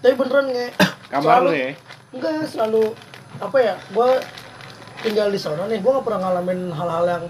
Tapi 0.00 0.14
beneran 0.14 0.48
nggak? 0.48 0.70
Kamar 1.10 1.42
lu 1.42 1.50
Selalu- 1.50 1.54
ya. 1.54 1.70
Enggak 2.10 2.32
selalu 2.46 2.82
apa 3.38 3.56
ya? 3.58 3.74
Gua 3.90 4.08
tinggal 5.00 5.28
di 5.28 5.38
sana 5.38 5.64
nih, 5.64 5.78
gua 5.78 5.98
gak 5.98 6.06
pernah 6.06 6.20
ngalamin 6.24 6.70
hal-hal 6.70 7.04
yang 7.06 7.24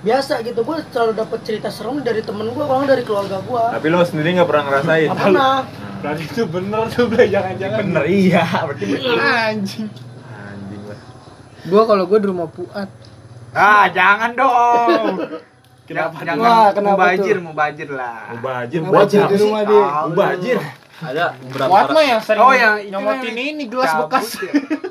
biasa 0.00 0.40
gitu. 0.42 0.60
Gua 0.60 0.80
selalu 0.86 1.12
dapet 1.14 1.38
cerita 1.42 1.68
serem 1.68 2.00
dari 2.00 2.20
temen 2.20 2.48
gua, 2.50 2.64
kalau 2.64 2.84
dari 2.84 3.02
keluarga 3.02 3.40
gua. 3.42 3.72
Tapi 3.72 3.86
lo 3.86 4.00
sendiri 4.02 4.36
nggak 4.36 4.48
pernah 4.48 4.64
ngerasain. 4.66 5.08
Gak 5.08 5.18
pernah. 5.20 5.54
Berarti 6.00 6.24
itu 6.24 6.42
bener 6.46 6.82
tuh, 6.88 7.04
Blay. 7.06 7.28
Jangan-jangan. 7.28 7.78
Bener 7.82 8.04
iya, 8.06 8.44
berarti 8.64 8.84
bener. 8.86 9.16
Anjing. 9.16 9.86
Anjing 10.26 10.82
lah. 10.84 11.00
Gua 11.66 11.82
kalau 11.84 12.04
gua 12.04 12.18
di 12.18 12.26
rumah 12.26 12.48
Puat. 12.48 12.88
Ah, 13.50 13.84
jangan 13.90 14.30
dong. 14.32 15.14
Kenapa? 15.90 16.22
Jangan 16.22 16.38
Wah, 16.38 16.70
kenapa 16.70 17.02
mubajir, 17.02 17.34
tuh? 17.34 17.42
mubajir 17.42 17.88
lah. 17.90 18.30
Mubajir, 18.30 18.78
Mubajir 18.80 19.20
di 19.26 19.36
rumah 19.36 19.62
dia. 19.64 19.86
Mubajir. 20.06 20.58
Ada 21.00 21.24
beberapa 21.34 21.66
Kuat 21.66 21.86
mah 21.90 22.04
yang 22.06 22.20
sering 22.22 22.40
Oh, 22.40 22.54
yang 22.54 22.74
nyomotin 22.86 23.34
yang 23.34 23.48
ini 23.50 23.64
gelas 23.66 23.90
cabut 23.90 24.06
bekas. 24.06 24.26
ya. 24.38 24.52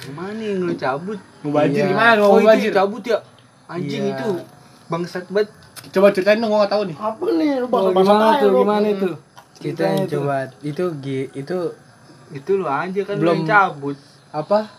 Gimana 0.00 0.40
yang 0.40 0.60
lu 0.64 0.74
cabut? 0.74 1.18
Mubajir 1.42 1.76
Iya. 1.76 1.90
gimana? 1.92 2.16
Mau 2.18 2.28
Oh, 2.30 2.40
mubajir. 2.40 2.72
cabut 2.72 3.02
ya? 3.04 3.18
Anjing 3.68 4.04
Iya. 4.06 4.16
itu. 4.16 4.30
Bangsat 4.88 5.24
banget. 5.28 5.52
Coba 5.92 6.08
ceritain 6.08 6.36
dong, 6.36 6.48
gua 6.48 6.58
enggak 6.60 6.72
tahu 6.72 6.82
nih. 6.88 6.96
Apa 6.96 7.24
nih? 7.30 7.50
Lu 7.56 7.66
bakal 7.68 7.90
gimana 7.92 8.26
tuh? 8.36 8.50
Gimana 8.54 8.86
itu? 8.88 9.10
Kita 9.60 9.84
coba 10.08 10.48
itu 10.60 10.84
itu 11.30 11.58
Itu 12.30 12.50
lu 12.54 12.64
aja 12.64 13.00
kan 13.02 13.14
Belum. 13.16 13.34
lu 13.34 13.38
yang 13.38 13.46
cabut. 13.46 13.96
apa? 14.30 14.70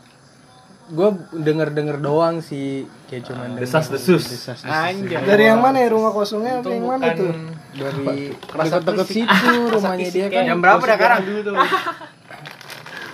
Gua 0.88 1.08
denger-denger 1.32 2.00
doang 2.00 2.40
sih 2.40 2.84
kayak 3.06 3.24
cuman 3.26 3.48
denger. 3.54 3.64
Desas-desus. 3.64 4.24
Desas-desus. 4.26 4.68
Anjay. 4.68 5.22
Dari 5.22 5.44
yang 5.46 5.60
mana 5.60 5.78
ya 5.78 5.90
rumah 5.90 6.10
kosongnya? 6.10 6.58
Apa 6.58 6.62
Itu 6.62 6.70
yang 6.74 6.86
mana 6.86 7.06
tuh? 7.14 7.32
dari 7.72 8.36
Kerasa 8.42 8.68
dekat-dekat 8.80 9.06
berisik. 9.06 9.28
situ 9.28 9.60
rumahnya 9.70 10.08
dia 10.10 10.26
kan 10.28 10.44
Jam 10.44 10.60
berapa 10.60 10.82
dah 10.82 10.92
sekarang? 10.94 11.20
dulu 11.22 11.40
tuh? 11.42 11.56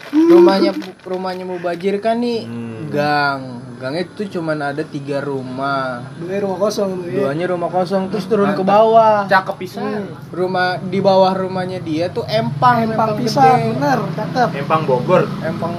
rumahnya 0.07 0.71
rumahnya 1.03 1.45
Mubajir 1.45 1.95
kan 1.99 2.17
nih 2.17 2.39
Hmm. 2.43 2.89
gang 2.89 3.41
gangnya 3.77 4.01
itu 4.03 4.25
cuman 4.33 4.57
ada 4.65 4.81
tiga 4.81 5.21
rumah 5.21 6.01
Dua 6.17 6.37
rumah 6.39 6.57
kosong 6.59 6.89
tuh 6.97 7.05
ya. 7.05 7.13
duanya 7.23 7.45
rumah 7.47 7.69
kosong 7.69 8.09
terus 8.09 8.25
turun 8.25 8.51
ke 8.51 8.63
bawah 8.63 9.23
Cakep 9.25 9.55
pisan. 9.55 10.09
rumah 10.29 10.77
di 10.79 10.97
bawah 10.97 11.29
rumahnya 11.31 11.77
dia 11.79 12.09
tuh 12.09 12.25
empang 12.25 12.83
Empang 12.83 13.13
gede. 13.13 13.21
pisang, 13.21 13.59
bener, 13.73 13.99
cakep. 14.11 14.49
Empang 14.57 14.81
Bogor. 14.83 15.23
empang 15.39 15.73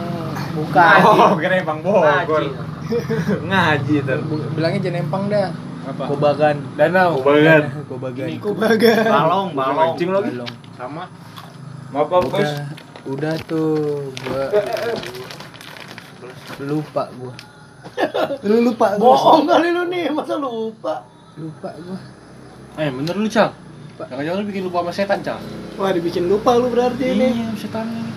bukan 0.54 0.96
Oh, 1.02 1.34
kira 1.36 1.58
Empang 1.58 1.78
Bogor. 1.80 2.42
Ngaji 3.44 3.94
ter. 4.00 4.18
Bilangnya 4.48 4.80
jangan 4.80 4.98
empang 5.00 5.22
dah 5.26 5.48
Apa? 5.84 6.02
kobagan 6.06 6.56
Danau. 6.74 7.18
Banget. 7.20 7.62
kobagan 7.84 8.28
Kubaga. 8.38 8.94
Balong, 9.04 9.48
balong. 9.52 9.76
Mancing 9.90 10.10
lagi. 10.10 10.30
Balong. 10.32 10.52
Sama. 10.72 11.04
Maaf, 11.88 12.06
Bos. 12.06 12.30
udah 12.30 12.52
udah 13.08 13.34
tuh 13.42 13.74
gua 14.14 14.44
lupa 16.60 17.08
gua 17.14 17.32
Lu 18.42 18.56
lupa. 18.62 18.94
Bohong 18.96 19.44
kali 19.44 19.68
lu 19.70 19.86
nih, 19.86 20.08
masa 20.08 20.34
lupa? 20.34 21.04
lupa 21.34 21.70
gua 21.78 21.98
Eh, 22.76 22.90
bener 22.90 23.14
lu, 23.14 23.26
Cal. 23.26 23.50
Jangan-jangan 23.96 24.38
lu 24.38 24.46
bikin 24.46 24.62
lupa 24.64 24.78
sama 24.80 24.92
setan, 24.92 25.18
Cal. 25.20 25.38
Wah, 25.74 25.90
dibikin 25.90 26.26
lupa 26.26 26.54
lu 26.54 26.66
berarti 26.68 27.04
ini. 27.08 27.26
Iya, 27.32 27.46
setan 27.54 27.86
ini. 27.86 28.10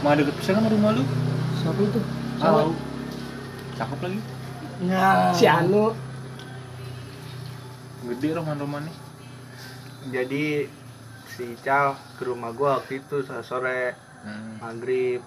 Mah 0.00 0.12
deket 0.12 0.36
pisan 0.36 0.56
sama 0.56 0.68
rumah 0.68 0.92
lu. 0.92 1.04
Siapa 1.58 1.80
itu? 1.80 2.00
Tahu. 2.36 2.72
Cakep 3.74 3.98
lagi. 4.00 4.20
Nah, 4.84 5.32
si 5.32 5.44
Anu. 5.44 5.92
Gede 8.04 8.28
roman-romannya. 8.32 8.92
Jadi 10.06 10.68
si 11.26 11.56
Cal 11.58 11.96
ke 12.14 12.22
rumah 12.22 12.52
gua 12.52 12.78
waktu 12.78 13.00
itu 13.00 13.24
sore- 13.24 13.40
sore 13.42 13.80
Hmm. 14.20 14.56
maghrib 14.58 15.20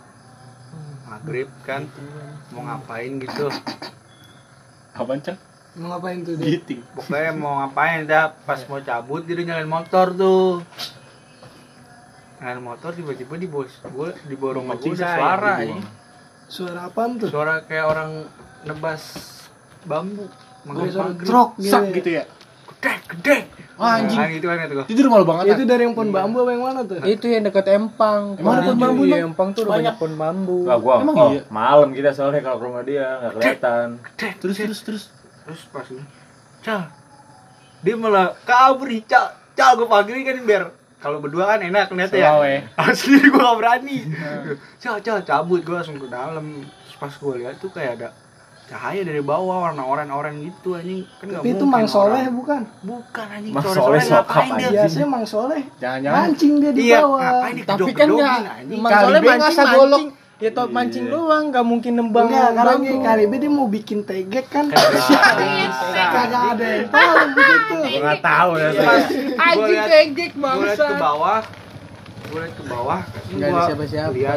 maghrib 1.08 1.48
kan 1.64 1.88
mau 2.52 2.68
ngapain 2.68 3.16
gitu 3.24 3.48
Apaan, 4.98 5.22
Cal? 5.22 5.38
Mau 5.78 5.94
ngapain 5.94 6.26
tuh 6.26 6.34
dia? 6.42 6.58
Giting. 6.58 6.82
pokoknya 6.98 7.32
mau 7.38 7.62
ngapain 7.62 8.04
dah 8.10 8.34
pas 8.44 8.60
mau 8.68 8.82
cabut 8.82 9.22
dia 9.24 9.40
nyalain 9.46 9.70
motor 9.70 10.12
tuh 10.12 10.66
nyalain 12.42 12.62
motor 12.62 12.92
tiba-tiba 12.94 13.34
di 13.38 13.48
bos 13.50 13.72
gua 13.94 14.10
di 14.26 14.36
saya, 14.98 15.18
suara 15.18 15.54
ya. 15.62 15.78
Suara 16.48 16.80
apaan 16.90 17.22
tuh? 17.22 17.30
suara 17.30 17.62
kayak 17.66 17.86
orang 17.88 18.12
nebas 18.66 19.04
bambu 19.86 20.26
maghrib 20.66 20.92
suara 20.92 21.08
maghrib 21.14 21.30
trok 21.30 21.50
gitu. 21.62 21.72
Sak 21.72 21.84
ya. 22.04 22.24
Gitu 22.78 22.88
ya. 22.88 22.98
gede 22.98 23.04
gede 23.10 23.38
Wah, 23.78 24.02
anjing. 24.02 24.18
Nah, 24.18 24.30
gitu 24.34 24.46
kan 24.50 24.58
itu 24.58 24.74
gua 24.74 24.86
Itu 24.90 25.00
rumah 25.06 25.18
lu 25.22 25.28
banget. 25.30 25.44
Itu 25.54 25.64
dari 25.70 25.86
yang 25.86 25.94
pohon 25.94 26.10
bambu 26.10 26.38
apa 26.42 26.50
yang 26.50 26.64
mana 26.66 26.82
tuh? 26.82 26.98
itu 27.06 27.26
yang 27.30 27.46
dekat 27.46 27.66
empang 27.78 28.34
Emang 28.42 28.58
ada 28.58 28.74
pohon 28.74 28.80
bambu, 28.82 29.02
iya, 29.06 29.22
empang 29.22 29.50
tuh 29.54 29.70
banyak 29.70 29.94
pohon 30.02 30.14
bambu 30.18 30.66
Enggak 30.66 30.80
gua. 30.82 30.96
Emang 31.06 31.16
oh, 31.16 31.30
iya? 31.30 31.42
malam 31.54 31.94
kita 31.94 32.10
soalnya 32.10 32.42
kalau 32.42 32.58
ke 32.58 32.66
rumah 32.66 32.82
dia 32.82 33.22
enggak 33.22 33.34
kelihatan. 33.38 33.88
Terus 34.18 34.58
terus 34.58 34.80
terus. 34.82 35.04
terus 35.46 35.62
pas 35.70 35.86
ini 35.94 36.04
Cal 36.66 36.90
dia 37.86 37.96
malah 37.96 38.34
kabur 38.44 38.90
Cal 39.06 39.32
Cal 39.54 39.78
gue 39.78 39.88
panggilin 39.88 40.26
kan 40.26 40.36
biar 40.44 40.64
kalau 40.98 41.22
berdua 41.22 41.56
kan 41.56 41.62
enak 41.62 41.94
ngeliatnya 41.94 42.20
ya 42.20 42.66
asli 42.90 43.22
gue 43.22 43.38
gak 43.38 43.58
berani 43.58 43.98
Cal 44.82 45.00
Cal 45.06 45.22
cabut 45.22 45.62
gue 45.62 45.76
langsung 45.78 46.02
ke 46.02 46.10
dalam 46.10 46.66
pas 46.98 47.14
gue 47.14 47.34
lihat 47.40 47.62
tuh 47.62 47.70
kayak 47.70 48.02
ada 48.02 48.10
cahaya 48.68 49.02
dari 49.02 49.22
bawah 49.22 49.64
warna 49.64 49.80
oranye-oranye 49.82 50.52
gitu 50.52 50.76
anjing 50.76 51.08
kan 51.16 51.26
nggak 51.26 51.40
Tapi 51.40 51.50
itu 51.50 51.56
mungkin 51.58 51.72
Mang 51.74 51.88
Soleh 51.88 52.20
orang- 52.22 52.36
bukan? 52.36 52.62
bukan 52.84 53.26
anjing 53.30 53.54
Mang 53.56 53.64
Soleh 53.66 54.02
ngapain 54.04 54.52
dia 54.54 54.70
Biasanya 54.70 55.08
Mang 55.08 55.26
Soleh 55.26 55.62
Jangan-jangan 55.78 56.20
mancing 56.22 56.54
dia 56.58 56.72
di 56.72 56.82
iya 56.84 57.00
bawah. 57.00 57.20
ngapain 57.22 57.54
dia 57.56 57.66
Tapi 57.66 57.92
kan 57.94 58.08
nggak, 58.10 58.40
Mang 58.76 58.92
Soleh 58.94 59.22
mancing 59.22 59.58
mancing. 59.58 60.08
Ya 60.38 60.54
top 60.54 60.70
mancing 60.70 61.10
doang, 61.10 61.50
nggak 61.50 61.66
mungkin 61.66 61.98
nembang. 61.98 62.30
Enggak, 62.30 62.54
karena 62.54 62.74
bambu. 62.78 62.86
ini 62.86 62.98
kali 63.02 63.24
ini 63.26 63.38
dia 63.40 63.50
mau 63.50 63.66
bikin 63.66 64.06
tegek 64.06 64.46
kan. 64.48 64.70
Kagak 64.70 66.44
ada 66.54 66.66
yang 66.70 66.86
tahu 66.88 67.14
begitu. 67.34 67.74
Gua 67.74 68.00
nggak 68.06 68.22
tahu 68.22 68.52
ya. 68.54 68.70
Pas 68.78 69.04
Anjing 69.48 69.82
tegek 69.84 70.32
gue 70.32 70.46
liat 70.62 70.78
ke 70.78 70.86
bangsa. 70.86 70.86
bawah 70.94 71.42
gue 72.22 72.38
liat 72.38 72.54
ke 72.54 72.64
bawah 72.64 73.00
Nggak 73.32 73.50
ada 73.50 73.62
siapa-siapa. 73.66 74.34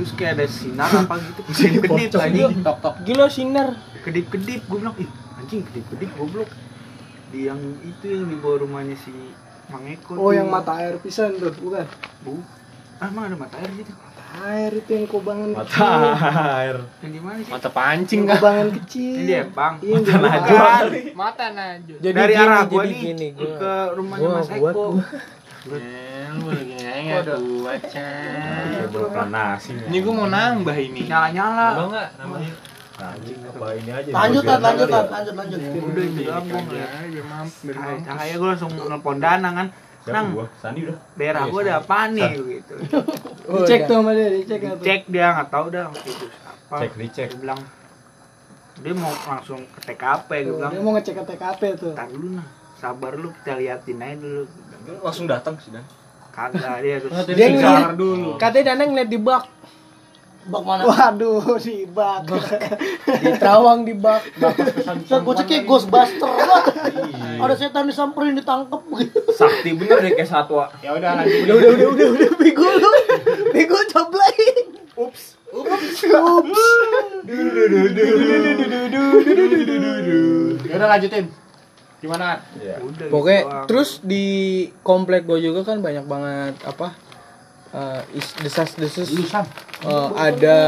Terus 0.00 0.12
kayak 0.12 0.32
ada 0.34 0.46
sinar 0.48 0.88
apa 0.88 1.14
gitu 1.20 1.40
kedip-kedip 1.50 2.10
anjing 2.16 2.52
Tok 2.60 2.76
tok. 2.80 2.94
Gila 3.04 3.26
sinar. 3.28 3.68
kedip-kedip 4.00 4.60
gue 4.64 4.78
bilang 4.78 4.96
ih 4.96 5.10
anjing 5.36 5.60
kedip-kedip 5.62 6.08
goblok 6.16 6.48
di 7.28 7.44
yang 7.44 7.60
itu 7.80 8.04
yang 8.06 8.24
di 8.24 8.34
bawah 8.34 8.58
rumahnya 8.60 8.96
si 8.96 9.12
Mang 9.68 9.84
Eko 9.84 10.16
Oh, 10.16 10.24
tuh. 10.24 10.30
yang 10.32 10.48
mata 10.48 10.72
air 10.74 10.96
pisan 10.98 11.36
tuh, 11.36 11.52
bukan? 11.54 11.84
Bu. 12.20 12.40
Ah, 12.96 13.06
emang 13.06 13.28
ada 13.28 13.36
mata 13.36 13.54
air 13.56 13.70
gitu? 13.72 13.92
Air 14.32 14.72
itu 14.74 14.90
yang 14.90 15.06
kubangan 15.06 15.48
Mata 15.52 15.66
kecil. 15.68 15.90
air. 16.56 16.76
Yang 16.98 17.12
di 17.12 17.20
mana 17.20 17.38
sih? 17.38 17.50
Mata 17.50 17.68
pancing 17.68 18.20
Yang 18.20 18.26
kah? 18.26 18.36
kubangan 18.36 18.68
kecil. 18.72 19.12
Ini 19.12 19.22
dia, 19.24 19.42
Bang. 19.48 19.74
Iya, 19.78 19.94
Mata 19.96 20.16
najwa. 20.18 20.66
Mata 21.14 21.46
najwa. 21.50 21.96
Jadi 21.98 22.14
Dari 22.16 22.32
gini, 22.32 22.42
arah 22.42 22.62
gua 22.64 22.82
jadi 22.82 22.90
nih 22.90 23.00
gini, 23.04 23.26
gua. 23.32 23.46
ke 23.54 23.72
rumahnya 23.92 24.22
gua 24.24 24.34
Mas 24.36 24.48
Eko. 24.48 24.58
gua. 24.64 24.82
Eh, 24.82 25.39
Ya 25.60 26.32
nasi. 29.28 29.76
Ini 29.76 29.98
gue 30.00 30.14
mau 30.16 30.28
nambah 30.32 30.76
ini. 30.80 31.04
Nyala-nyala. 31.04 31.66
Apa 31.76 31.82
enggak 31.84 32.08
namanya? 32.16 32.52
Anjing 33.00 33.40
apa 33.48 33.66
ini 33.80 33.90
aja. 33.92 34.10
Lanjut, 34.12 34.44
lanjut, 34.44 34.88
ya. 34.88 35.02
Lanjut, 35.08 35.34
lanjut. 35.36 35.60
Udah 35.60 36.04
itu 36.04 36.20
doang 36.24 36.44
gua 36.44 36.60
ngeliat. 36.64 36.90
biar 37.08 37.24
mampus, 37.24 37.60
biar 37.64 37.96
Cahaya, 38.04 38.34
gue 38.36 38.48
langsung 38.48 38.72
nelpon 38.76 39.18
Dana 39.20 39.50
kan. 39.56 39.68
Nang? 40.08 40.32
Sandi 40.56 40.80
udah. 40.88 40.96
daerah 41.12 41.44
gue 41.44 41.60
ada 41.60 41.74
apa 41.84 42.08
nih 42.08 42.32
gitu. 42.40 42.74
Dicek 43.60 43.84
tuh 43.84 44.00
sama 44.00 44.10
dia, 44.16 44.32
dicek 44.32 44.58
nggak 44.64 44.76
tuh? 44.80 44.84
Cek 44.88 45.02
dia 45.12 45.26
nggak 45.36 45.48
tahu 45.52 45.66
dah 45.68 45.82
apa. 45.92 46.76
Cek 46.80 46.92
dicek. 46.96 47.28
Dia 47.36 47.38
bilang 47.38 47.60
dia 48.80 48.94
mau 48.96 49.12
langsung 49.12 49.60
ke 49.76 49.80
TKP 49.92 50.30
gue 50.48 50.54
bilang 50.56 50.72
Dia 50.72 50.80
mau 50.80 50.92
ngecek 50.96 51.14
ke 51.20 51.24
TKP 51.36 51.62
tuh. 51.76 51.92
Ntar 51.92 52.08
dulu 52.08 52.28
nah, 52.32 52.48
sabar 52.80 53.12
lu 53.12 53.28
kita 53.40 53.60
liatin 53.60 54.00
aja 54.00 54.16
dulu. 54.16 54.42
Langsung 54.98 55.30
datang 55.30 55.54
sih 55.62 55.70
dan. 55.70 55.86
Kagak 56.34 56.82
dia 56.82 56.98
terus. 56.98 57.14
Dia 57.30 57.46
ngeliat 57.54 57.94
dulu. 57.94 58.34
Katanya 58.38 58.74
Dana 58.74 58.82
ngeliat 58.86 59.10
di 59.10 59.18
bak, 59.18 59.44
Bak 60.48 60.62
mana? 60.64 60.88
Waduh, 60.88 61.60
di 61.60 61.84
bak. 61.84 62.24
di 63.20 63.30
terawang 63.36 63.84
di 63.84 63.92
bak. 63.92 64.24
Set 65.04 65.20
gue 65.20 65.34
cek 65.36 65.46
kayak 65.46 65.62
Ghostbuster. 65.68 66.32
Ada 67.36 67.54
setan 67.60 67.84
disamperin 67.84 68.32
ditangkep 68.40 68.82
gitu. 69.04 69.20
Sakti 69.36 69.76
bener 69.76 70.00
deh 70.00 70.16
kayak 70.16 70.26
satwa. 70.32 70.72
Ya 70.80 70.96
udah 70.96 71.20
lanjut. 71.20 71.44
Udah 71.44 71.54
udah 71.60 71.70
udah 71.76 71.88
udah 71.92 72.08
udah 72.16 72.30
bego 72.40 72.64
lu. 72.64 72.90
Bego 73.52 73.78
cobain. 73.92 74.64
Ups. 74.96 75.36
Ya 80.64 80.74
udah 80.80 80.88
lanjutin. 80.88 81.28
Gimana? 82.00 82.40
Iya. 82.54 82.80
Udah 82.80 82.96
gitu 82.98 83.12
Pokoknya 83.12 83.40
doang. 83.42 83.66
terus 83.68 83.90
di 84.00 84.26
komplek 84.80 85.24
gue 85.24 85.38
juga 85.42 85.60
kan 85.62 85.78
banyak 85.78 86.04
banget 86.04 86.54
apa 86.64 86.96
eh, 87.70 88.00
is- 88.14 88.36
desas-desus 88.36 89.12
Lu 89.12 89.22
Sam. 89.22 89.44
eh, 89.80 90.08
ada 90.18 90.58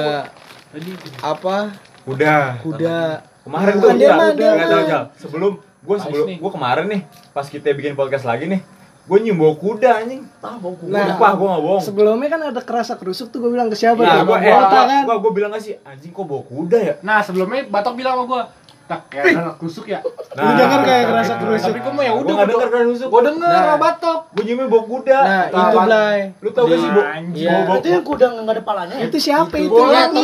apa 1.21 1.73
Udah. 2.05 2.59
kuda 2.59 2.99
Kemarin 3.43 3.75
tuh 3.77 3.91
dia 3.99 4.11
mah, 4.13 4.31
dia 4.31 4.55
mah. 4.55 5.11
Sebelum 5.19 5.59
gua 5.83 5.97
sebelum 5.99 6.31
gua 6.39 6.51
kemarin 6.53 6.87
nih 6.87 7.01
pas 7.33 7.43
kita 7.43 7.75
bikin 7.75 7.99
podcast 7.99 8.23
lagi 8.23 8.47
nih, 8.47 8.63
gua 9.03 9.19
nyium 9.19 9.35
bau 9.35 9.59
kuda 9.59 9.99
anjing. 9.99 10.23
Ah, 10.39 10.55
bau 10.55 10.79
Nah, 10.87 11.11
Sumpah 11.11 11.35
gua 11.35 11.47
enggak 11.51 11.63
bohong. 11.67 11.83
Sebelumnya 11.83 12.29
kan 12.31 12.41
ada 12.45 12.63
kerasa 12.63 12.95
kerusuk 12.95 13.35
tuh 13.35 13.43
gue 13.43 13.51
bilang 13.51 13.67
ke 13.67 13.75
siapa 13.75 13.99
Nah, 13.99 14.23
gua 14.23 14.39
Bang 14.39 14.47
eh, 14.47 14.55
kan. 14.55 15.03
gua, 15.03 15.17
gua 15.19 15.33
bilang 15.35 15.51
gak 15.51 15.59
sih 15.59 15.75
anjing 15.83 16.15
kok 16.15 16.23
bau 16.23 16.39
kuda 16.41 16.79
ya? 16.79 16.95
Nah, 17.03 17.19
sebelumnya 17.19 17.67
Batok 17.67 17.99
bilang 17.99 18.15
sama 18.15 18.25
gua, 18.25 18.43
"Tak, 18.85 19.01
kayak 19.09 19.25
anak 19.35 19.57
kusuk 19.57 19.87
ya." 19.87 20.01
Nah, 20.33 20.43
Lu 20.43 20.53
denger 20.55 20.81
kayak 20.83 21.05
kerasa 21.07 21.33
kerusuk. 21.37 21.67
Tapi 21.69 21.79
gua 21.81 21.93
mah 21.93 22.05
ya 22.05 22.13
udah 22.15 22.33
nggak 22.33 22.49
denger 22.49 22.69
kan 22.69 22.83
rusuk. 22.85 23.09
Gua 23.09 23.23
denger 23.23 23.49
Nah. 23.49 23.77
Batok. 23.77 24.21
Gua 24.31 24.43
nyiumnya 24.43 24.67
bau 24.67 24.83
kuda. 24.83 25.19
nah 25.21 25.45
Kata 25.45 25.61
itu 25.63 25.79
Blay 25.83 26.19
Lu 26.39 26.49
tau 26.51 26.65
gak 26.65 26.79
sih 26.79 26.89
bau? 26.89 27.05
Anjing. 27.05 27.43
Iya. 27.43 27.57
Bau 27.63 27.77
Itu 27.77 27.89
yang 27.89 28.05
kuda 28.05 28.25
nggak 28.33 28.47
ada 28.49 28.63
palanya. 28.63 28.95
ya? 28.95 29.05
Itu 29.07 29.19
siapa 29.19 29.55
itu? 29.57 29.69
Bola 29.69 29.93
Yang 29.93 30.13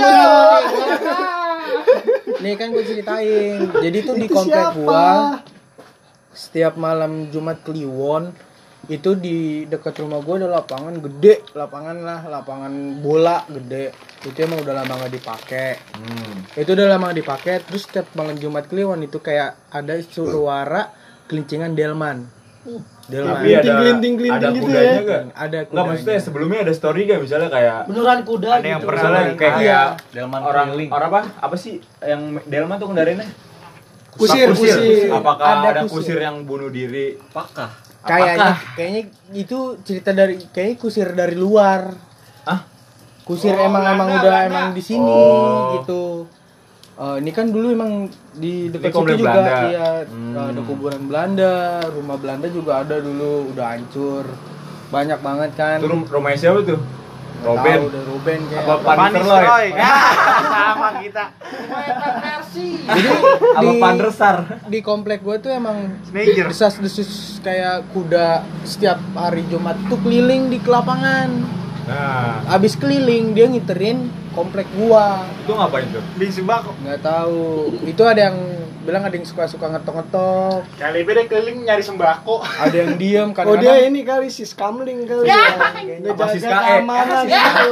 nih. 2.38 2.54
kan 2.54 2.68
gue 2.70 2.84
ceritain 2.84 3.58
jadi 3.74 3.98
tuh 4.00 4.14
di 4.14 4.24
Itu 4.24 4.34
komplek 4.36 4.66
gua 4.76 5.42
setiap 6.30 6.74
malam 6.76 7.26
Jumat 7.28 7.58
Kliwon 7.60 8.30
itu 8.86 9.10
di 9.12 9.36
dekat 9.64 9.98
rumah 9.98 10.22
gua 10.22 10.38
ada 10.38 10.48
lapangan 10.54 10.94
gede 10.96 11.42
lapangan 11.52 11.96
lah 11.98 12.20
lapangan 12.24 12.72
bola 12.98 13.42
gede 13.48 13.90
itu 14.22 14.38
emang 14.38 14.62
udah 14.62 14.74
lama 14.76 14.92
nggak 14.96 15.12
dipakai 15.12 15.70
Hmm. 15.92 16.46
itu 16.54 16.70
udah 16.70 16.86
lama 16.88 17.10
nggak 17.10 17.18
dipakai 17.18 17.54
terus 17.60 17.84
setiap 17.84 18.06
malam 18.12 18.34
Jumat 18.34 18.64
Kliwon 18.64 19.02
itu 19.02 19.18
kayak 19.18 19.58
ada 19.68 19.98
suara 20.00 20.94
kelincingan 21.26 21.74
delman 21.74 22.30
delman 23.08 23.34
Tapi 23.34 23.50
ada 23.50 23.72
Glinting-glinting 23.74 24.38
ada 24.38 24.48
gitu 24.52 24.62
kudanya 24.62 24.92
ya. 24.92 25.00
gak? 25.00 25.22
ada 25.26 25.56
Enggak 25.58 25.62
kudanya. 25.64 25.88
maksudnya 25.88 26.18
sebelumnya 26.20 26.58
ada 26.60 26.72
story 26.72 27.00
gak 27.02 27.20
misalnya 27.20 27.48
kayak 27.48 27.78
Beneran 27.86 28.20
kuda 28.22 28.50
Ada 28.50 28.60
yang 28.62 28.78
gitu. 28.78 28.86
pernah 28.86 29.00
misalnya 29.00 29.22
Delman. 29.24 29.40
kayak 29.40 29.56
Iya. 29.58 29.80
Delman 30.12 30.40
orang 30.42 30.66
orang 30.86 31.08
apa? 31.10 31.20
Apa 31.40 31.56
sih 31.56 31.74
yang 32.00 32.22
Delman 32.44 32.76
tuh 32.76 32.88
kendaraannya? 32.88 33.28
Kusir, 34.10 34.46
kusir. 34.50 35.08
Apakah 35.08 35.46
Ada 35.62 35.68
ada, 35.70 35.80
kusir. 35.84 35.96
kusir. 36.10 36.18
yang 36.20 36.42
bunuh 36.42 36.68
diri? 36.68 37.16
Apakah? 37.22 37.70
Kayaknya 38.08 38.48
kayaknya 38.72 39.02
itu 39.32 39.58
cerita 39.80 40.10
dari 40.10 40.34
kayaknya 40.46 40.76
kusir 40.76 41.08
dari 41.12 41.34
luar 41.34 41.92
Ah? 42.42 42.64
kusir 43.22 43.52
Oh, 43.52 43.60
emang 43.62 43.84
emang 43.86 44.08
udah 44.10 44.22
Belanda. 44.22 44.48
emang 44.48 44.66
di 44.72 44.82
sini 44.82 45.04
Oh. 45.06 45.76
gitu 45.76 46.02
Eh, 46.98 47.22
ini 47.22 47.30
kan 47.30 47.46
dulu 47.46 47.70
emang 47.70 48.10
di 48.34 48.74
dekat 48.74 48.90
situ 48.90 49.22
juga 49.22 49.38
Belanda. 49.38 49.70
iya 49.70 49.88
Hmm. 50.02 50.34
ada 50.34 50.60
kuburan 50.60 51.02
Belanda 51.04 51.54
rumah 51.88 52.18
Belanda 52.18 52.50
juga 52.50 52.82
ada 52.82 52.98
dulu 52.98 53.54
udah 53.54 53.66
hancur 53.70 54.26
banyak 54.88 55.14
banget 55.16 55.50
kan 55.54 55.78
Itu 55.78 55.86
rum- 55.86 56.08
rumahnya 56.08 56.38
siapa 56.40 56.58
tuh? 56.64 56.74
Robin. 57.44 57.78
tahu, 57.86 58.02
Ruben 58.08 58.40
kayak 58.50 58.62
Apa 58.62 58.74
Pan 58.82 58.96
Panis 58.98 59.14
Nistelrooy? 59.22 59.46
Roy. 59.46 59.66
Ya, 59.72 59.94
sama 60.54 60.88
kita. 60.98 61.24
jadi 62.88 63.10
di, 63.60 63.70
Pandersar? 63.78 64.36
di 64.66 64.78
komplek 64.80 65.20
gue 65.22 65.36
tuh 65.38 65.50
emang 65.52 65.92
Major. 66.10 66.48
desas 66.50 66.74
desus 66.80 67.38
kayak 67.44 67.86
kuda 67.92 68.42
setiap 68.64 68.98
hari 69.14 69.44
Jumat 69.46 69.76
tuh 69.86 69.98
keliling 70.02 70.50
di 70.50 70.58
lapangan 70.64 71.30
Nah, 71.88 72.44
abis 72.52 72.76
keliling 72.76 73.32
dia 73.32 73.48
ngiterin 73.48 74.12
komplek 74.38 74.66
gua 74.72 75.26
itu 75.36 75.50
ngapain 75.50 75.86
tuh? 75.88 76.04
Di 76.14 76.26
sembako. 76.28 76.70
nggak 76.78 77.00
tahu 77.00 77.42
itu 77.82 78.02
ada 78.02 78.20
yang 78.24 78.38
bilang 78.80 79.02
ada 79.02 79.12
yang 79.12 79.22
suka 79.22 79.44
suka 79.44 79.68
ngetok 79.68 79.94
ngetok 79.96 80.60
Kali 80.74 81.02
beda 81.02 81.22
keliling 81.24 81.60
nyari 81.60 81.82
sembako. 81.82 82.40
ada 82.40 82.72
yang 82.72 82.94
diem 82.94 83.28
Oh 83.30 83.34
kadang-kadang 83.34 83.60
dia 83.60 83.84
ini 83.84 84.00
kali 84.00 84.28
si 84.28 84.42
skamling 84.42 85.04
kali 85.04 85.26
ya. 85.26 85.58
Apa 86.08 86.24
si 86.28 86.38
Ngejaga 86.38 86.54
SKE? 86.54 86.64
keamanan 86.64 87.24
Ya. 87.24 87.42
gitu. 87.42 87.70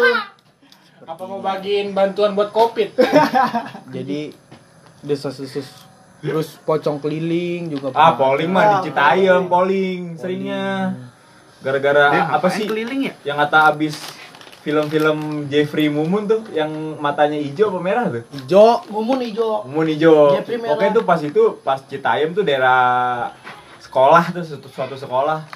Apa 1.07 1.22
mau 1.24 1.38
bagiin 1.38 1.94
bantuan 1.94 2.35
buat 2.35 2.50
Covid? 2.50 2.98
jadi 3.94 4.35
desas 5.00 5.38
desus 5.38 5.70
terus 6.18 6.59
pocong 6.61 6.98
keliling 6.98 7.70
juga 7.70 7.94
Ah, 7.94 8.12
polling 8.12 8.50
mah 8.50 8.83
di 8.83 8.90
Citayam, 8.90 9.46
polling 9.46 10.18
seringnya. 10.18 10.90
Gara-gara 11.57 12.29
apa 12.29 12.46
sih? 12.48 12.66
keliling 12.66 13.07
ya? 13.07 13.14
Yang 13.24 13.37
kata 13.40 13.59
abis 13.70 13.94
film-film 14.66 15.46
Jeffrey 15.46 15.87
Mumun 15.87 16.26
tuh 16.26 16.42
yang 16.50 16.98
matanya 16.98 17.38
hijau 17.38 17.70
apa 17.70 17.79
merah 17.79 18.05
tuh? 18.11 18.26
ijo 18.35 18.83
Mumun 18.90 19.22
hijau. 19.22 19.62
Mumun 19.62 19.87
hijau. 19.94 20.35
Jeffrey 20.35 20.59
merah. 20.59 20.74
Oke 20.74 20.90
tuh 20.90 21.07
pas 21.07 21.20
itu 21.22 21.42
pas 21.62 21.79
Citayam 21.87 22.35
tuh 22.35 22.42
daerah 22.42 23.31
sekolah 23.79 24.35
tuh 24.35 24.42
suatu, 24.42 24.66
suatu 24.66 24.98
sekolah. 24.98 25.46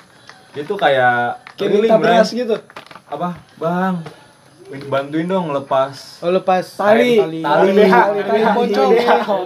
Itu 0.55 0.79
kayak 0.79 1.43
Kayak 1.59 1.91
keliling, 1.91 2.23
gitu. 2.47 2.57
Apa? 3.11 3.35
Bang, 3.59 4.07
bantuin 4.71 5.27
dong 5.27 5.51
lepas 5.51 6.23
oh 6.23 6.31
lepas 6.31 6.63
Tali. 6.79 7.19
tali, 7.19 7.39
Tali. 7.43 7.73
Tali. 7.75 8.21
tali 8.23 8.43
pocong. 8.55 8.93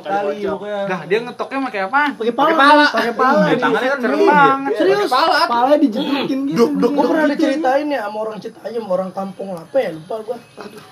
tali 0.04 0.36
pokoknya. 0.44 0.80
Nah, 0.84 1.00
dia 1.08 1.18
ngetoknya 1.24 1.58
pakai 1.64 1.80
apaan? 1.88 2.10
Pakai 2.14 2.34
pala, 2.34 2.84
pakai 2.92 3.14
pala. 3.16 3.44
Iya, 3.48 3.56
tangannya 3.56 3.88
kan 3.88 3.98
Serem 3.98 4.18
dia. 4.18 4.28
banget. 4.28 4.72
Serius? 4.76 5.08
Pala. 5.08 5.38
Pala 5.48 5.74
dijedukin 5.80 6.38
gitu. 6.44 6.58
Duk, 6.58 6.70
duk, 6.76 6.90
Gue 6.92 7.04
pernah 7.08 7.26
diceritain 7.30 7.86
ya 7.88 8.00
sama 8.04 8.18
orang 8.20 8.36
Citayam, 8.36 8.84
orang 8.84 9.10
kampung 9.10 9.48
apa 9.56 9.76
ya, 9.80 9.90
lupa 9.96 10.14
gua. 10.20 10.36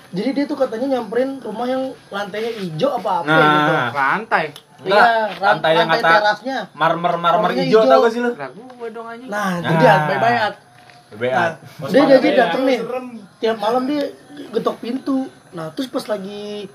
Jadi 0.09 0.29
dia 0.33 0.45
tuh 0.49 0.57
katanya 0.57 0.87
nyamperin 0.97 1.29
rumah 1.39 1.67
yang 1.69 1.83
lantainya 2.09 2.51
hijau 2.57 2.89
apa 2.97 3.09
apa 3.21 3.29
Nah. 3.29 3.53
gitu. 3.53 3.73
Rantai. 3.93 4.45
Iya, 4.83 5.03
lantai 5.39 5.71
yang 5.79 5.87
lantai 5.87 6.01
kata 6.03 6.19
terasnya. 6.19 6.57
marmer 6.75 7.13
marmer 7.15 7.51
hijau 7.55 7.81
tau 7.85 7.99
gak 8.03 8.11
sih 8.11 8.19
lu? 8.19 8.31
Gua. 8.33 9.13
Nah, 9.29 9.49
itu 9.61 9.73
Nah. 9.73 10.72
BA. 11.15 11.31
Nah, 11.31 11.49
dia 11.87 12.03
jadi 12.11 12.29
dateng 12.35 12.63
nih. 12.63 12.79
Tiap 13.37 13.57
malam 13.57 13.83
dia 13.83 14.09
getok 14.49 14.77
pintu. 14.77 15.25
Nah, 15.49 15.69
terus 15.69 15.87
pas 15.87 16.05
lagi 16.07 16.67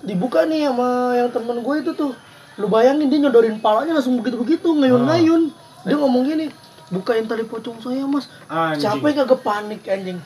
dibuka 0.00 0.44
nih 0.44 0.66
sama 0.66 0.88
yang 1.14 1.28
temen 1.28 1.58
gue 1.58 1.76
itu 1.80 1.92
tuh 1.92 2.12
lu 2.54 2.66
bayangin 2.66 3.08
dia 3.08 3.18
nyodorin 3.18 3.56
palanya 3.56 3.96
langsung 3.96 4.14
begitu 4.14 4.36
begitu 4.36 4.68
ngayun-ngayun 4.70 5.48
dia 5.82 5.96
ngomong 5.96 6.22
gini 6.22 6.52
bukain 6.86 7.24
tali 7.24 7.42
pocong 7.42 7.80
saya 7.80 8.04
mas 8.04 8.28
Anjing. 8.46 8.84
siapa 8.84 9.00
yang 9.02 9.24
kagak 9.24 9.40
panik 9.40 9.80
anjing 9.82 10.20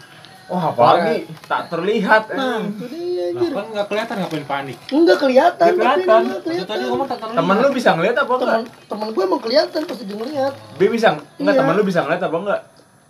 Wah, 0.45 0.73
apalagi 0.73 1.29
tak 1.45 1.69
terlihat. 1.69 2.33
nah 2.33 2.59
anjing. 2.59 2.75
itu 2.75 2.85
dia 2.91 3.23
anjir 3.31 3.51
kan 3.51 3.65
nggak 3.71 3.87
kelihatan 3.87 4.15
ngapain 4.19 4.45
panik. 4.45 4.77
enggak 4.89 5.17
kelihatan 5.17 5.57
Nggak 5.63 5.79
tapi 5.79 6.03
kelihatan. 6.03 6.21
enggak 6.21 6.37
Itu 6.37 6.43
tadi 6.43 6.57
kelihatan 6.67 6.85
ngomong 6.85 7.07
tak 7.07 7.19
terlihat. 7.19 7.39
Temen 7.39 7.57
lu 7.57 7.69
bisa 7.71 7.89
ngeliat 7.93 8.17
apa 8.19 8.29
enggak? 8.29 8.43
teman 8.43 8.63
teman 8.85 9.07
gue 9.09 9.23
emang 9.25 9.41
kelihatan 9.41 9.81
pas 9.85 9.97
dia 9.97 10.17
ngeliat 10.17 10.53
B 10.75 10.81
bisa 10.91 11.09
enggak 11.15 11.55
Iya. 11.55 11.61
temen 11.63 11.73
lu 11.73 11.85
bisa 11.87 12.01
ngeliat 12.03 12.21
apa 12.21 12.37
enggak? 12.37 12.61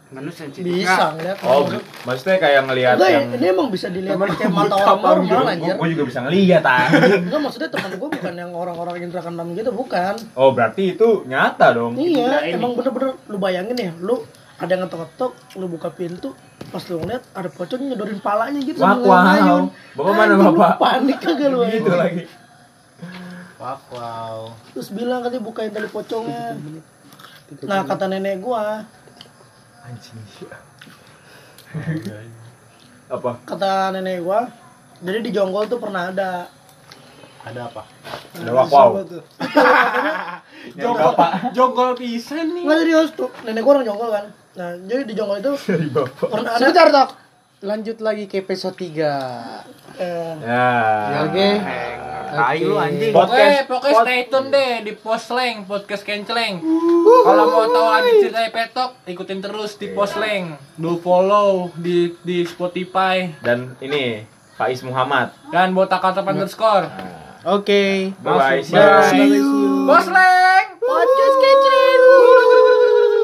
Sensitif. 0.08 0.64
bisa 0.64 1.12
ngeliat 1.12 1.36
Oh, 1.42 1.68
maksudnya 2.02 2.36
kayak 2.38 2.60
ngelihat 2.64 2.94
enggak 2.96 3.10
ya 3.10 3.18
yang 3.18 3.28
ini 3.30 3.46
emang 3.46 3.68
bisa 3.68 3.86
dilihat 3.86 4.16
Temen 4.16 4.28
pakai 4.30 4.48
mata 4.48 4.74
orang 4.74 4.96
normal 4.96 5.20
gitu? 5.20 5.36
anjir 5.44 5.74
Gue 5.74 5.88
juga 5.92 6.04
bisa 6.06 6.18
ngeliat 6.24 6.62
anjing. 6.64 7.20
enggak 7.22 7.40
maksudnya 7.40 7.68
teman 7.68 7.90
gue 7.92 8.08
bukan 8.10 8.34
yang 8.34 8.50
orang-orang 8.50 8.94
indra 8.98 9.20
keenam 9.20 9.48
gitu 9.52 9.70
bukan 9.70 10.14
Oh, 10.32 10.50
berarti 10.50 10.82
itu 10.94 11.08
nyata 11.24 11.66
dong. 11.70 11.92
Iya, 11.94 12.24
Nah, 12.26 12.40
emang 12.42 12.72
bener-bener 12.72 13.20
lu 13.22 13.36
bayangin 13.36 13.76
ya, 13.76 13.92
lu 13.94 14.24
ada 14.56 14.66
yang 14.68 14.82
ngetok-ngetok, 14.82 15.32
lu 15.54 15.66
buka 15.68 15.88
pintu, 15.88 16.32
pas 16.66 16.82
lu 16.82 16.98
ngeliat 16.98 17.22
ada 17.30 17.46
pocong 17.46 17.78
nyodorin 17.80 18.18
palanya 18.18 18.58
gitu 18.58 18.80
Wah, 18.80 18.96
wow. 18.96 19.22
ngayun. 19.22 19.64
Bapak 19.92 20.10
mana, 20.10 20.22
Anjing, 20.24 20.40
lu 20.40 20.56
Bapak? 20.56 20.72
Panik 20.78 21.18
kagak 21.18 21.48
lu 21.48 21.58
Gitu 21.64 21.92
lagi. 21.92 22.22
Wow, 23.56 23.78
wow. 23.90 24.38
Terus 24.72 24.88
bilang 24.88 25.20
katanya 25.20 25.42
bukain 25.42 25.68
tali 25.68 25.86
pocongnya. 25.86 26.56
Nah, 27.64 27.80
kata 27.82 28.06
nenek 28.06 28.38
gua, 28.38 28.82
Anjing. 29.88 30.20
Apa? 33.08 33.40
kata 33.48 33.96
nenek 33.96 34.20
gua, 34.20 34.52
jadi 35.00 35.24
di 35.24 35.32
Jonggol 35.32 35.64
tuh 35.64 35.80
pernah 35.80 36.12
ada 36.12 36.44
Ada 37.40 37.72
apa? 37.72 37.88
Ada 38.36 38.50
wak 38.52 38.68
wow. 38.68 39.00
Jonggol, 40.76 41.16
jonggol 41.56 41.96
pisan 41.96 42.52
nih. 42.52 42.68
Nggak 42.68 42.78
serius 42.84 43.16
tuh, 43.16 43.32
nenek 43.48 43.64
gua 43.64 43.80
orang 43.80 43.88
Jonggol 43.88 44.12
kan. 44.12 44.28
Nah, 44.60 44.76
jadi 44.84 45.08
di 45.08 45.16
Jonggol 45.16 45.40
itu 45.40 45.56
Dari 45.56 45.88
bapak. 45.88 46.28
pernah 46.28 46.52
ada 46.60 46.68
Sebentar. 46.68 47.08
Lanjut 47.58 47.98
lagi 47.98 48.30
ke 48.30 48.38
episode 48.38 48.78
3. 48.78 49.66
eh, 49.98 50.34
Ya. 50.38 50.70
Oke. 51.26 51.48
Lu 52.62 52.78
anjing. 52.78 53.10
Pokoknya, 53.10 53.66
pokoknya 53.66 53.94
stay 53.98 54.20
tune 54.28 54.48
deh 54.48 54.86
di 54.86 54.92
Posleng, 54.94 55.66
podcast 55.66 56.04
kenceleng. 56.04 56.62
Kalau 57.24 57.44
mau 57.48 57.66
tahu 57.66 57.86
lanjut 57.88 58.14
cerita 58.22 58.46
petok, 58.48 58.90
ikutin 59.04 59.40
terus 59.40 59.74
di 59.74 59.90
Posleng. 59.90 60.54
Do 60.76 61.00
follow 61.00 61.74
di 61.74 62.14
di 62.22 62.44
Spotify 62.44 63.26
Dan 63.40 63.74
ini 63.80 64.22
Faiz 64.54 64.84
Muhammad. 64.84 65.34
dan 65.48 65.74
botak 65.74 65.98
kata 65.98 66.22
underscore. 66.22 66.86
Oke. 67.42 68.12
Bye 68.22 68.60
bye. 68.60 68.60
Bye. 68.62 69.40
Posleng. 69.88 70.66
podcast 70.78 71.36
kecil. 71.38 72.47